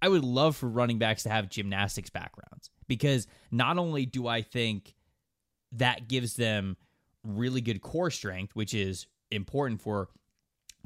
[0.00, 4.42] I would love for running backs to have gymnastics backgrounds because not only do I
[4.42, 4.94] think
[5.72, 6.76] that gives them
[7.24, 10.08] really good core strength, which is important for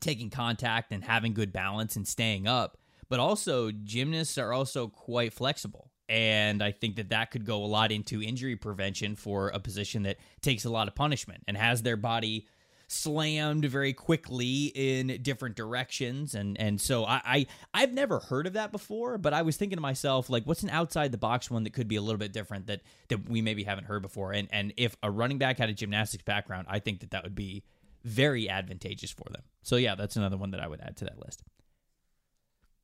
[0.01, 2.79] taking contact and having good balance and staying up,
[3.13, 5.91] but also gymnasts are also quite flexible.
[6.09, 10.05] And I think that that could go a lot into injury prevention for a position
[10.05, 12.47] that takes a lot of punishment and has their body
[12.89, 16.35] slammed very quickly in different directions.
[16.35, 19.77] And and so I, I have never heard of that before but I was thinking
[19.77, 22.33] to myself like what's an outside the box one that could be a little bit
[22.33, 24.33] different that that we maybe haven't heard before?
[24.33, 27.35] And and if a running back had a gymnastics background I think that that would
[27.35, 27.63] be
[28.05, 29.43] very advantageous for them.
[29.63, 31.43] So yeah that's another one that I would add to that list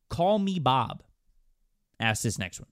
[0.09, 1.02] Call me Bob.
[2.00, 2.68] Ask this next one.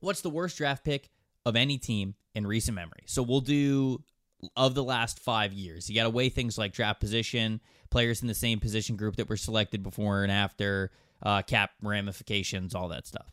[0.00, 1.10] What's the worst draft pick
[1.44, 3.04] of any team in recent memory?
[3.06, 4.02] So we'll do
[4.56, 5.88] of the last five years.
[5.88, 7.60] You got to weigh things like draft position,
[7.90, 12.74] players in the same position group that were selected before and after, uh, cap ramifications,
[12.74, 13.32] all that stuff.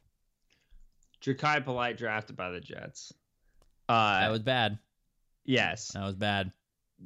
[1.21, 3.13] Jachai Polite drafted by the Jets.
[3.87, 4.79] Uh, that was bad.
[5.43, 5.91] Yes.
[5.93, 6.51] That was bad.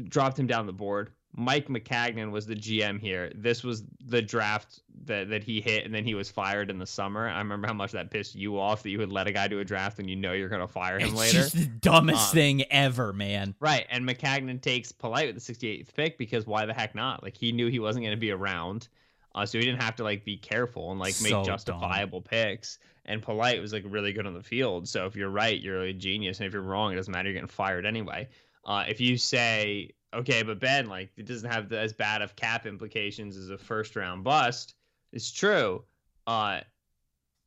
[0.09, 1.11] Dropped him down the board.
[1.37, 3.29] Mike Maccagnan was the GM here.
[3.35, 6.85] This was the draft that, that he hit, and then he was fired in the
[6.85, 7.27] summer.
[7.27, 9.59] I remember how much that pissed you off that you would let a guy do
[9.59, 11.39] a draft and you know you're going to fire him it's later.
[11.39, 13.53] Just the dumbest um, thing ever, man.
[13.59, 17.21] Right, and Maccagnan takes Polite with the 68th pick because why the heck not?
[17.21, 18.87] Like he knew he wasn't going to be around,
[19.33, 22.29] uh, so he didn't have to like be careful and like make so justifiable dumb.
[22.29, 22.79] picks.
[23.07, 24.87] And Polite was like really good on the field.
[24.87, 27.27] So if you're right, you're a genius, and if you're wrong, it doesn't matter.
[27.27, 28.29] You're getting fired anyway.
[28.65, 32.35] Uh, if you say okay, but Ben, like, it doesn't have the, as bad of
[32.35, 34.75] cap implications as a first round bust.
[35.11, 35.83] It's true.
[36.27, 36.61] Uh,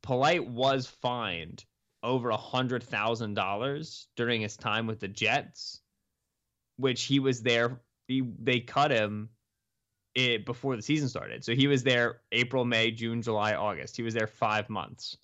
[0.01, 1.65] Polite was fined
[2.01, 5.81] over a hundred thousand dollars during his time with the Jets,
[6.77, 7.81] which he was there.
[8.07, 9.29] He, they cut him
[10.15, 13.95] it, before the season started, so he was there April, May, June, July, August.
[13.95, 15.17] He was there five months,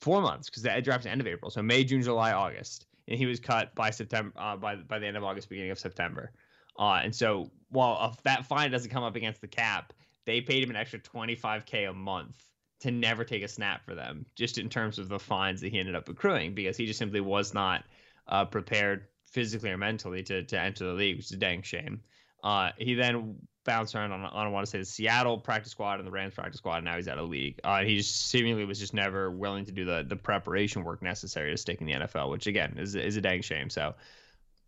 [0.00, 1.50] four months because the draft's end of April.
[1.50, 5.06] So May, June, July, August, and he was cut by September uh, by by the
[5.06, 6.32] end of August, beginning of September.
[6.78, 9.92] Uh, and so while if that fine doesn't come up against the cap,
[10.24, 12.36] they paid him an extra 25k a month
[12.80, 15.78] to never take a snap for them, just in terms of the fines that he
[15.78, 17.84] ended up accruing because he just simply was not
[18.28, 22.00] uh, prepared physically or mentally to, to enter the league, which is a dang shame.
[22.42, 25.98] Uh, he then bounced around on, on I want to say the Seattle practice squad
[25.98, 26.78] and the Rams practice squad.
[26.78, 27.60] And now he's out of league.
[27.62, 31.50] Uh, he just seemingly was just never willing to do the the preparation work necessary
[31.52, 33.70] to stick in the NFL, which again is is a dang shame.
[33.70, 33.94] So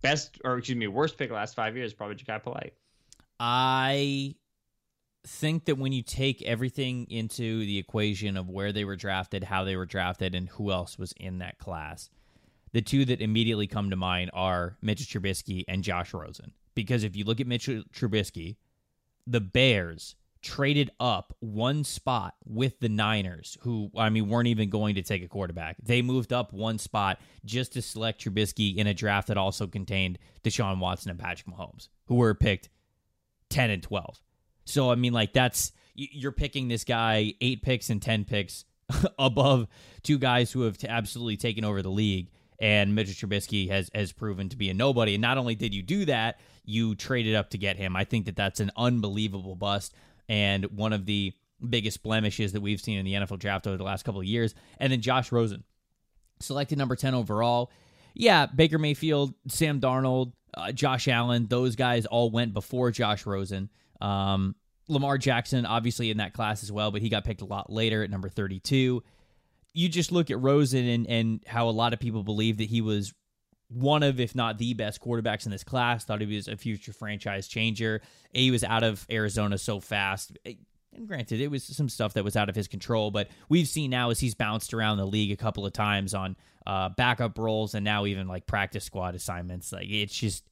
[0.05, 2.75] best or excuse me, worst pick last five years probably Jachai Polite.
[3.41, 4.37] I
[5.27, 9.65] think that when you take everything into the equation of where they were drafted, how
[9.65, 12.11] they were drafted, and who else was in that class,
[12.73, 16.53] the two that immediately come to mind are Mitch Trubisky and Josh Rosen.
[16.75, 18.57] Because if you look at Mitch Trubisky,
[19.27, 24.97] the Bears traded up one spot with the Niners, who, I mean, weren't even going
[24.97, 25.76] to take a quarterback.
[25.82, 30.18] They moved up one spot just to select Trubisky in a draft that also contained
[30.45, 32.68] Deshaun Watson and Patrick Mahomes, who were picked
[33.49, 34.20] 10 and 12.
[34.66, 38.66] So, I mean, like, that's, you're picking this guy eight picks and 10 picks
[39.18, 39.66] above
[40.03, 42.30] two guys who have absolutely taken over the league.
[42.61, 45.14] And Mitchell Trubisky has, has proven to be a nobody.
[45.14, 47.97] And not only did you do that, you traded up to get him.
[47.97, 49.95] I think that that's an unbelievable bust
[50.29, 51.33] and one of the
[51.68, 54.55] biggest blemishes that we've seen in the NFL draft over the last couple of years.
[54.79, 55.64] And then Josh Rosen,
[56.41, 57.70] selected number 10 overall.
[58.14, 63.70] Yeah, Baker Mayfield, Sam Darnold, uh, Josh Allen, those guys all went before Josh Rosen.
[64.01, 64.55] Um,
[64.89, 68.03] Lamar Jackson, obviously in that class as well, but he got picked a lot later
[68.03, 69.03] at number 32.
[69.72, 72.81] You just look at Rosen and, and how a lot of people believe that he
[72.81, 73.12] was
[73.75, 76.93] one of, if not the best quarterbacks in this class, thought he was a future
[76.93, 78.01] franchise changer.
[78.33, 80.37] He was out of Arizona so fast.
[80.95, 83.91] And granted, it was some stuff that was out of his control, but we've seen
[83.91, 87.75] now as he's bounced around the league a couple of times on uh, backup roles
[87.75, 89.72] and now even like practice squad assignments.
[89.72, 90.45] Like it's just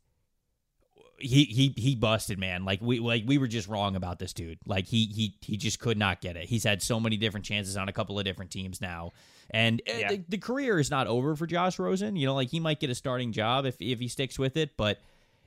[1.22, 2.64] he he he busted, man.
[2.64, 4.58] Like we like we were just wrong about this dude.
[4.66, 6.48] Like he he he just could not get it.
[6.48, 9.12] He's had so many different chances on a couple of different teams now,
[9.50, 10.08] and uh, Yeah.
[10.10, 12.16] the, the career is not over for Josh Rosen.
[12.16, 14.76] You know, like he might get a starting job if if he sticks with it,
[14.76, 15.00] but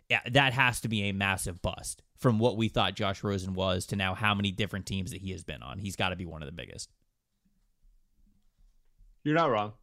[0.09, 3.85] yeah, that has to be a massive bust from what we thought Josh Rosen was
[3.87, 5.79] to now how many different teams that he has been on.
[5.79, 6.89] He's got to be one of the biggest,
[9.23, 9.73] You're not wrong.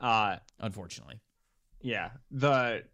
[0.00, 1.20] Uh, unfortunately.
[1.82, 2.84] yeah, the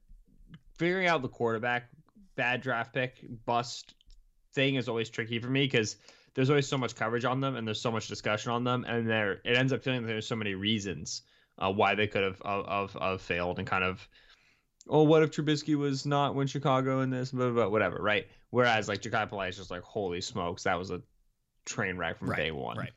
[0.78, 1.88] figuring out the quarterback
[2.36, 3.94] bad draft pick bust
[4.54, 5.96] thing is always tricky for me because
[6.34, 9.08] there's always so much coverage on them and there's so much discussion on them and
[9.08, 11.22] there it ends up feeling like there's so many reasons
[11.58, 14.06] uh, why they could have of, of, of failed and kind of
[14.88, 18.26] oh what if Trubisky was not when Chicago in this blah, blah, blah, whatever right
[18.50, 21.00] whereas like Jachai Polite is just like holy smokes that was a
[21.64, 22.92] train wreck from Right, day one Right.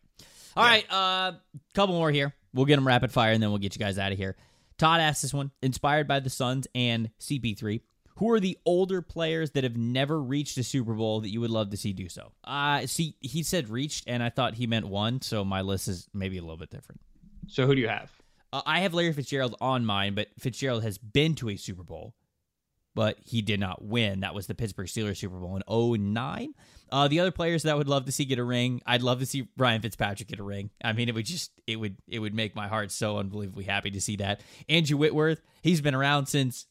[0.56, 0.86] All right.
[0.90, 1.34] Uh,
[1.74, 2.34] couple more here.
[2.54, 4.36] We'll get them rapid fire, and then we'll get you guys out of here.
[4.78, 7.82] Todd asked this one: inspired by the Suns and CP3,
[8.16, 11.50] who are the older players that have never reached a Super Bowl that you would
[11.50, 12.32] love to see do so?
[12.44, 16.08] Uh, see, he said reached, and I thought he meant one, so my list is
[16.14, 17.02] maybe a little bit different.
[17.48, 18.12] so who do you have
[18.54, 22.14] Uh, I have Larry Fitzgerald on mine, but Fitzgerald has been to a Super Bowl,
[22.94, 24.22] but he did not win.
[24.22, 26.54] That was the Pittsburgh Steelers Super Bowl in 09.
[26.92, 29.20] Uh, the other players that I would love to see get a ring, I'd love
[29.20, 30.70] to see Ryan Fitzpatrick get a ring.
[30.82, 33.92] I mean, it would just it would it would make my heart so unbelievably happy
[33.92, 34.40] to see that.
[34.70, 36.68] Andrew Whitworth, he's been around since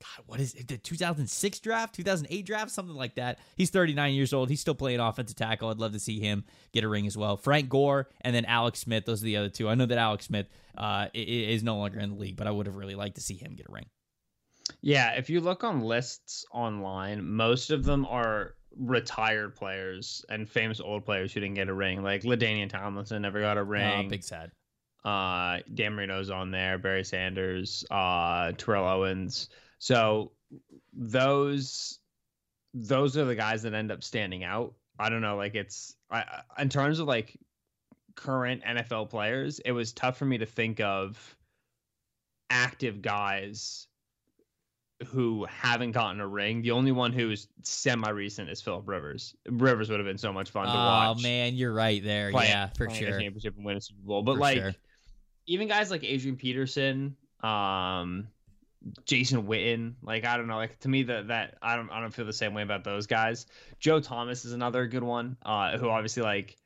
[0.00, 0.68] God, what is it?
[0.68, 3.38] The 2006 draft, 2008 draft, something like that.
[3.56, 4.48] He's 39 years old.
[4.48, 5.70] He's still playing offensive tackle.
[5.70, 7.36] I'd love to see him get a ring as well.
[7.36, 9.04] Frank Gore and then Alex Smith.
[9.06, 9.68] Those are the other two.
[9.68, 10.46] I know that Alex Smith
[10.76, 13.34] uh, is no longer in the league, but I would have really liked to see
[13.34, 13.86] him get a ring.
[14.82, 20.78] Yeah, if you look on lists online, most of them are retired players and famous
[20.80, 22.02] old players who didn't get a ring.
[22.04, 24.08] Like LaDainian Tomlinson never got a Oh, ring.
[24.08, 24.52] big sad.
[25.04, 29.48] uh, Dan Marino's on there, Barry Sanders, uh, Terrell Owens.
[29.78, 30.32] So
[30.92, 31.98] those
[32.74, 34.74] those are the guys that end up standing out.
[34.98, 36.24] I don't know, like it's I,
[36.58, 37.36] in terms of like
[38.14, 41.36] current NFL players, it was tough for me to think of
[42.50, 43.86] active guys
[45.06, 46.62] who haven't gotten a ring.
[46.62, 49.34] The only one who's semi recent is Philip Rivers.
[49.48, 51.18] Rivers would have been so much fun to watch.
[51.18, 52.30] Oh man, you're right there.
[52.32, 53.10] play- yeah, for sure.
[53.10, 54.22] championship and win a Super Bowl.
[54.22, 54.74] But For like sure.
[55.46, 58.26] even guys like Adrian Peterson, um,
[59.04, 62.12] Jason Witten, like I don't know, like to me that that I don't I don't
[62.14, 63.46] feel the same way about those guys.
[63.80, 66.56] Joe Thomas is another good one, uh, who obviously like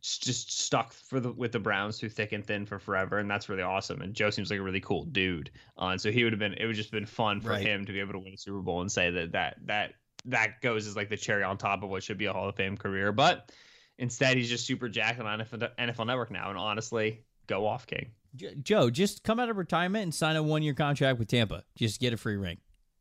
[0.00, 3.48] just stuck for the with the Browns through thick and thin for forever, and that's
[3.48, 4.00] really awesome.
[4.00, 5.50] And Joe seems like a really cool dude,
[5.80, 7.60] uh, and so he would have been it would just been fun for Right.
[7.66, 9.94] him to be able to win a Super Bowl and say that that that
[10.24, 12.56] that goes as like the cherry on top of what should be a Hall of
[12.56, 13.52] Fame career, but.
[13.98, 18.10] Instead, he's just super jacked on NFL, NFL Network now, and honestly, go off, King.
[18.34, 21.64] J- Joe, just come out of retirement and sign a one year contract with Tampa.
[21.76, 22.58] Just get a free ring.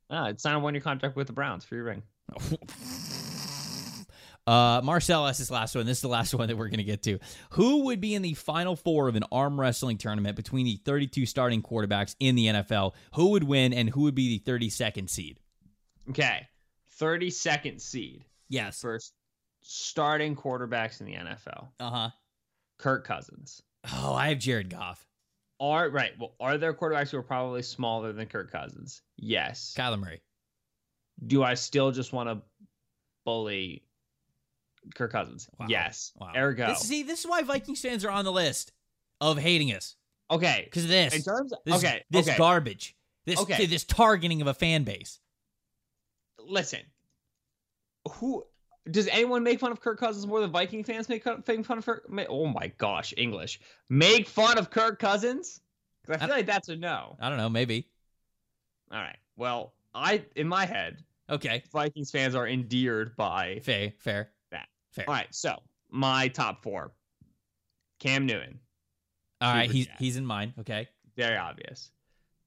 [0.09, 2.03] Ah, it's sign a one year contract with the Browns Free ring.
[4.47, 5.85] Uh, Marcel asked this last one.
[5.85, 7.19] This is the last one that we're going to get to.
[7.51, 11.27] Who would be in the final four of an arm wrestling tournament between the 32
[11.27, 12.93] starting quarterbacks in the NFL?
[13.13, 15.37] Who would win and who would be the 32nd seed?
[16.09, 16.47] Okay.
[16.99, 18.81] 32nd seed Yes.
[18.81, 19.13] First
[19.61, 21.67] starting quarterbacks in the NFL.
[21.79, 22.09] Uh huh.
[22.79, 23.61] Kirk Cousins.
[23.93, 25.05] Oh, I have Jared Goff.
[25.59, 26.11] Are right.
[26.17, 29.01] Well, are there quarterbacks who are probably smaller than Kirk Cousins?
[29.17, 29.75] Yes.
[29.77, 30.21] Kyler Murray.
[31.25, 32.41] Do I still just want to
[33.25, 33.83] bully
[34.95, 35.49] Kirk Cousins?
[35.59, 35.65] Wow.
[35.69, 36.13] Yes.
[36.15, 36.31] Wow.
[36.35, 36.67] Ergo.
[36.67, 38.71] This, see, this is why Vikings fans are on the list
[39.19, 39.97] of hating us
[40.31, 40.61] okay.
[40.65, 41.13] because of this.
[41.13, 42.03] In terms of, this okay.
[42.09, 42.37] This okay.
[42.37, 42.95] garbage.
[43.25, 43.65] This Okay.
[43.65, 45.19] this targeting of a fan base.
[46.39, 46.79] listen,
[48.13, 48.45] who
[48.91, 51.85] does anyone make fun of Kirk Cousins more than Viking fans make, make fun of
[51.85, 52.09] Kirk?
[52.29, 53.59] Oh my gosh, English.
[53.89, 55.61] Make fun of Kirk Cousins?
[56.07, 57.15] I feel like that's a no.
[57.19, 57.49] I don't know.
[57.49, 57.87] Maybe.
[58.91, 59.17] All right.
[59.37, 61.63] Well, I in my head, Okay.
[61.71, 63.59] Vikings fans are endeared by.
[63.63, 63.93] Fair.
[63.99, 64.31] Fair.
[64.51, 64.67] That.
[64.91, 65.05] Fair.
[65.07, 65.27] All right.
[65.29, 65.55] So
[65.91, 66.91] my top four:
[67.99, 68.59] Cam Newton,
[69.41, 69.69] All right.
[69.69, 70.53] He's he's in mine.
[70.59, 70.87] Okay.
[71.15, 71.91] very obvious.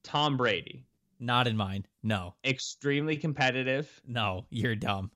[0.03, 0.85] Tom Brady,
[1.21, 1.87] Not in mine.
[2.03, 2.35] No.
[2.45, 3.89] extremely competitive.
[4.05, 4.47] No.
[4.51, 5.13] You're dumb.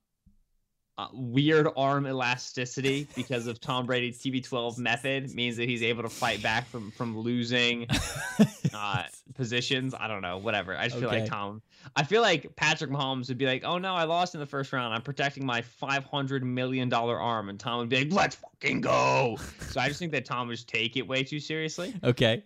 [0.98, 6.08] Uh, weird arm elasticity because of Tom Brady's TB12 method means that he's able to
[6.08, 7.86] fight back from from losing
[8.74, 9.02] uh,
[9.34, 9.94] positions.
[9.98, 10.74] I don't know, whatever.
[10.74, 11.60] I just feel like Tom.
[11.94, 14.72] I feel like Patrick Mahomes would be like, "Oh no, I lost in the first
[14.72, 14.94] round.
[14.94, 19.38] I'm protecting my 500 million dollar arm," and Tom would be like, "Let's fucking go."
[19.68, 21.94] so I just think that Tom would just take it way too seriously.
[22.02, 22.42] Okay.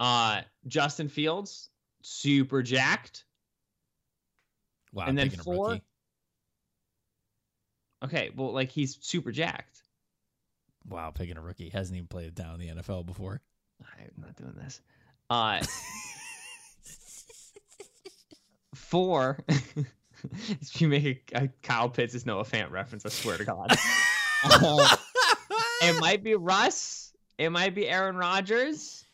[0.00, 1.70] Uh, Justin Fields,
[2.02, 3.24] super jacked.
[4.92, 5.04] Wow.
[5.06, 5.68] And then four?
[5.68, 5.82] rookie.
[8.02, 9.82] Okay, well, like he's super jacked.
[10.88, 13.40] Wow, picking a rookie hasn't even played down in the NFL before.
[13.80, 14.80] I'm not doing this.
[15.30, 15.62] Uh,
[18.74, 19.38] four.
[19.48, 23.76] if you make a, a Kyle Pitts is Noah Fant reference, I swear to God.
[24.44, 24.96] Uh,
[25.82, 27.12] it might be Russ.
[27.38, 29.04] It might be Aaron Rodgers.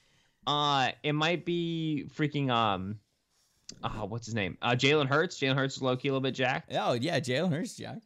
[0.47, 2.99] Uh, it might be freaking um,
[3.83, 4.57] uh, what's his name?
[4.63, 5.39] Uh, Jalen Hurts.
[5.39, 6.73] Jalen Hurts is low key a little bit jacked.
[6.75, 7.99] Oh yeah, Jalen Hurts, Jack.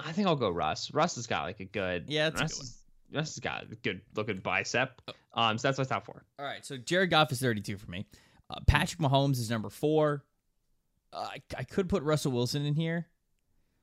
[0.00, 0.92] I think I'll go Russ.
[0.92, 2.04] Russ has got like a good.
[2.08, 2.64] Yeah, that's a Russ, good one.
[2.66, 2.74] is-
[3.14, 5.00] Russ has got a good looking bicep.
[5.34, 6.24] Um, so that's my top four.
[6.38, 8.06] All right, so Jared Goff is 32 for me.
[8.50, 10.24] Uh, Patrick Mahomes is number four.
[11.12, 13.06] Uh, I, I could put Russell Wilson in here.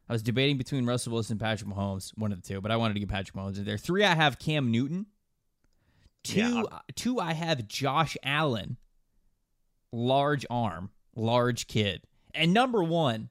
[0.08, 2.76] I was debating between Russell Wilson and Patrick Mahomes, one of the two, but I
[2.78, 3.78] wanted to get Patrick Mahomes in there.
[3.80, 5.08] Three, I have Cam Newton.
[6.24, 6.64] Two, Yeah.
[6.72, 8.78] uh, two, I have Josh Allen.
[9.92, 12.04] Large arm, large kid.
[12.36, 13.30] And number one,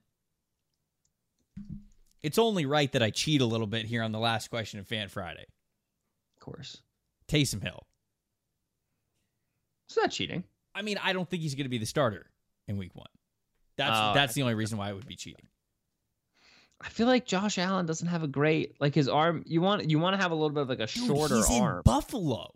[2.24, 4.86] it's only right that I cheat a little bit here on the last question of
[4.88, 5.44] Fan Friday.
[6.36, 6.80] Of course.
[7.28, 7.86] Taysom Hill.
[9.88, 10.42] It's not cheating.
[10.74, 12.24] I mean, I don't think he's going to be the starter
[12.66, 13.06] in week one.
[13.76, 15.46] That's Oh, that's the only reason why I would be cheating.
[16.80, 19.44] I feel like Josh Allen doesn't have a great like his arm.
[19.46, 21.50] You want you want to have a little bit of like a Dude, shorter he's
[21.50, 21.82] in arm.
[21.84, 22.54] Buffalo.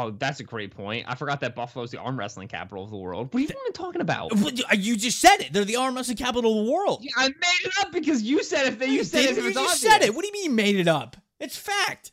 [0.00, 1.06] Oh, that's a great point.
[1.08, 3.32] I forgot that Buffalo's the arm wrestling capital of the world.
[3.32, 4.32] What are you even talking about?
[4.76, 5.52] You just said it.
[5.52, 7.00] They're the arm wrestling capital of the world.
[7.02, 9.58] Yeah, I made it up because you said if they you said it, you just
[9.58, 9.80] obvious.
[9.80, 10.14] said it.
[10.14, 11.16] What do you mean you made it up?
[11.38, 12.12] It's fact.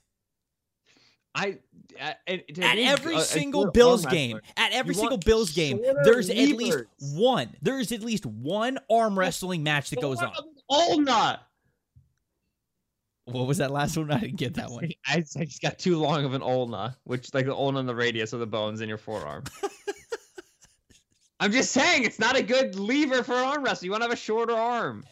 [1.35, 1.59] I
[1.99, 6.29] uh, it, it At every single Bills game, at every You single Bills game, there's
[6.29, 7.55] at least one.
[7.61, 10.33] There's at least one arm wrestling match that goes on.
[10.69, 11.41] Ulna.
[13.28, 14.09] What was that last one?
[14.11, 14.89] I didn't get that one.
[15.05, 17.95] I, I just got too long of an ulna, which like the ulna and the
[17.95, 19.43] radius of the bones in your forearm.
[21.39, 23.86] I'm just saying it's not a good lever for arm wrestle.
[23.86, 25.05] You want to have a shorter arm.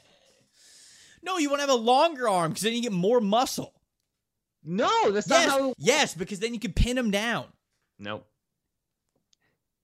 [1.22, 3.74] No, you want to have a longer arm because then you get more muscle.
[4.64, 5.74] No, that's not Yes, how.
[5.78, 7.46] yes, because then you can pin them down.
[8.00, 8.28] Nope.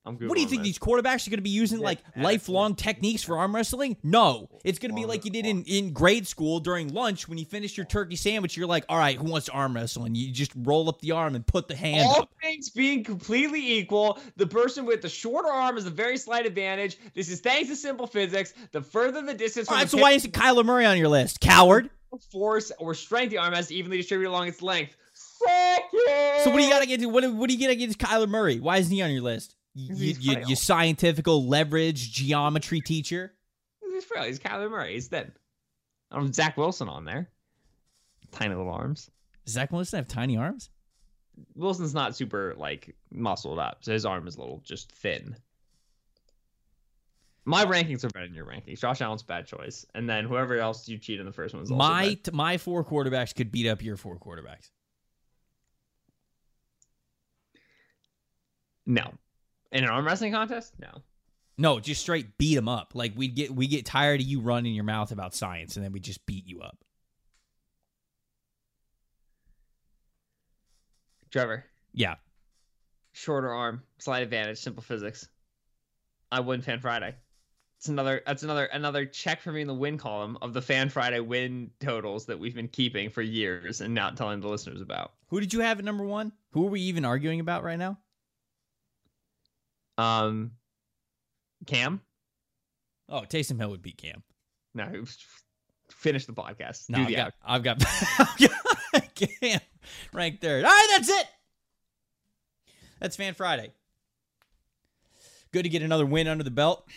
[0.04, 0.30] I'm good.
[0.30, 2.24] What do you think these quarterbacks are going to be using Yeah, like absolutely.
[2.34, 3.98] lifelong techniques for arm wrestling?
[4.02, 7.38] No, it's going to be like you did in, in grade school during lunch when
[7.38, 8.58] you finished your turkey sandwich.
[8.58, 10.06] You're like, all right, who wants to arm wrestle?
[10.06, 12.32] And you just roll up the arm and put the hand All up.
[12.42, 16.98] things being completely equal, the person with the shorter arm is a very slight advantage.
[17.14, 18.56] This is thanks to simple physics.
[18.72, 21.10] The further the distance All from right, the so why isn't Kyler Murray on your
[21.10, 21.92] list, coward?
[22.32, 24.98] force or strength the arm has to evenly distribute along its length.
[25.14, 26.44] Second.
[26.44, 27.22] So what do you got against what?
[27.22, 28.60] do- What do you get against Kyler Murray?
[28.60, 29.56] Why isn't he on your list?
[29.74, 33.34] You, you, he's you, scientifical leverage geometry teacher.
[33.82, 34.24] He's frail.
[34.26, 34.94] He's Kyler Murray.
[34.94, 35.32] He's thin.
[36.12, 37.30] I don't have Zach Wilson on there.
[38.32, 39.10] Tiny little arms.
[39.46, 40.70] Does Zach Wilson have tiny arms?
[41.56, 45.36] Wilson's not super like muscled up, so his arm is a little just thin.
[47.46, 48.80] My rankings are better than your rankings.
[48.80, 51.64] Josh Allen's a bad choice, and then whoever else you cheat in the first one
[51.64, 52.34] is also My bad.
[52.34, 54.70] my four quarterbacks could beat up your four quarterbacks.
[58.86, 59.14] no.
[59.72, 60.90] In an arm wrestling contest, no.
[61.58, 62.94] No, just straight beat them up.
[62.96, 65.92] Like we get we get tired of you running your mouth about science, and then
[65.92, 66.78] we just beat you up.
[71.30, 71.64] Trevor,
[71.94, 72.16] Yeah,
[73.14, 75.30] shorter arm, slight advantage, simple physics.
[76.32, 77.16] I win Fan Friday.
[77.78, 78.22] It's another.
[78.26, 81.72] That's another another check for me in the win column of the Fan Friday win
[81.80, 85.14] totals that we've been keeping for years and not telling the listeners about.
[85.28, 86.34] who did you have at number one?
[86.52, 87.98] Who are we even arguing about right now?
[89.98, 90.52] Um,
[91.68, 92.02] Cam.
[93.10, 94.24] Oh, Taysom Hill would beat Cam.
[94.74, 95.04] No,
[95.90, 96.90] finish the podcast.
[96.90, 97.84] No, Do I've the got, I've got,
[98.20, 98.38] I've
[98.94, 99.60] got Cam
[100.14, 100.64] ranked third.
[100.64, 101.26] All right, that's it.
[103.00, 103.72] That's Fan Friday.
[105.52, 106.88] Good to get another win under the belt,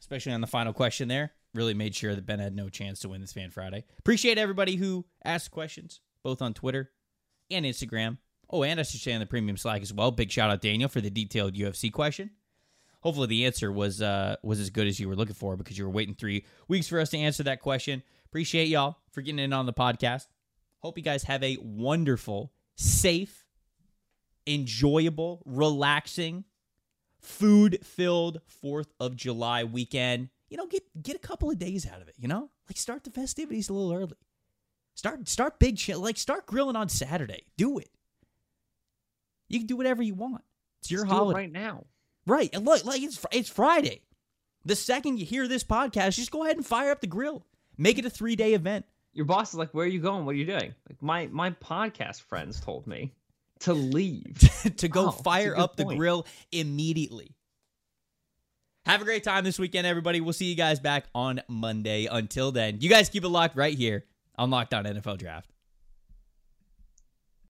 [0.00, 1.32] especially on the final question there.
[1.54, 3.84] Really made sure that Ben had no chance to win this Fan Friday.
[3.98, 6.90] Appreciate everybody who asked questions, both on Twitter
[7.50, 8.18] and Instagram.
[8.48, 10.10] Oh, and I should say on the premium Slack as well.
[10.10, 12.30] Big shout out Daniel for the detailed UFC question.
[13.00, 15.84] Hopefully the answer was uh, was as good as you were looking for because you
[15.84, 18.02] were waiting three weeks for us to answer that question.
[18.26, 20.26] Appreciate y'all for getting in on the podcast.
[20.80, 23.44] Hope you guys have a wonderful, safe,
[24.46, 26.44] enjoyable, relaxing,
[27.20, 30.28] food filled 4th of July weekend.
[30.48, 32.14] you know, get get a couple of days out of it.
[32.18, 34.16] You know, like start the festivities a little early.
[34.94, 36.00] Start start big chill.
[36.00, 37.44] Like start grilling on Saturday.
[37.56, 37.90] Do it.
[39.48, 40.42] You can do whatever you want.
[40.80, 41.84] It's your Let's holiday right now.
[42.26, 42.50] Right.
[42.52, 44.02] And look, like it's it's Friday.
[44.64, 47.46] The second you hear this podcast, just go ahead and fire up the grill.
[47.78, 48.84] Make it a three day event.
[49.12, 50.24] Your boss is like, "Where are you going?
[50.24, 53.12] What are you doing?" Like my my podcast friends told me
[53.60, 54.38] to leave.
[54.76, 57.36] to go a fire up the grill immediately.
[58.84, 60.20] Have a great time this weekend, everybody.
[60.20, 62.06] We'll see you guys back on Monday.
[62.06, 64.04] Until then, you guys keep it locked right here
[64.36, 65.50] on Locked On NFL Draft.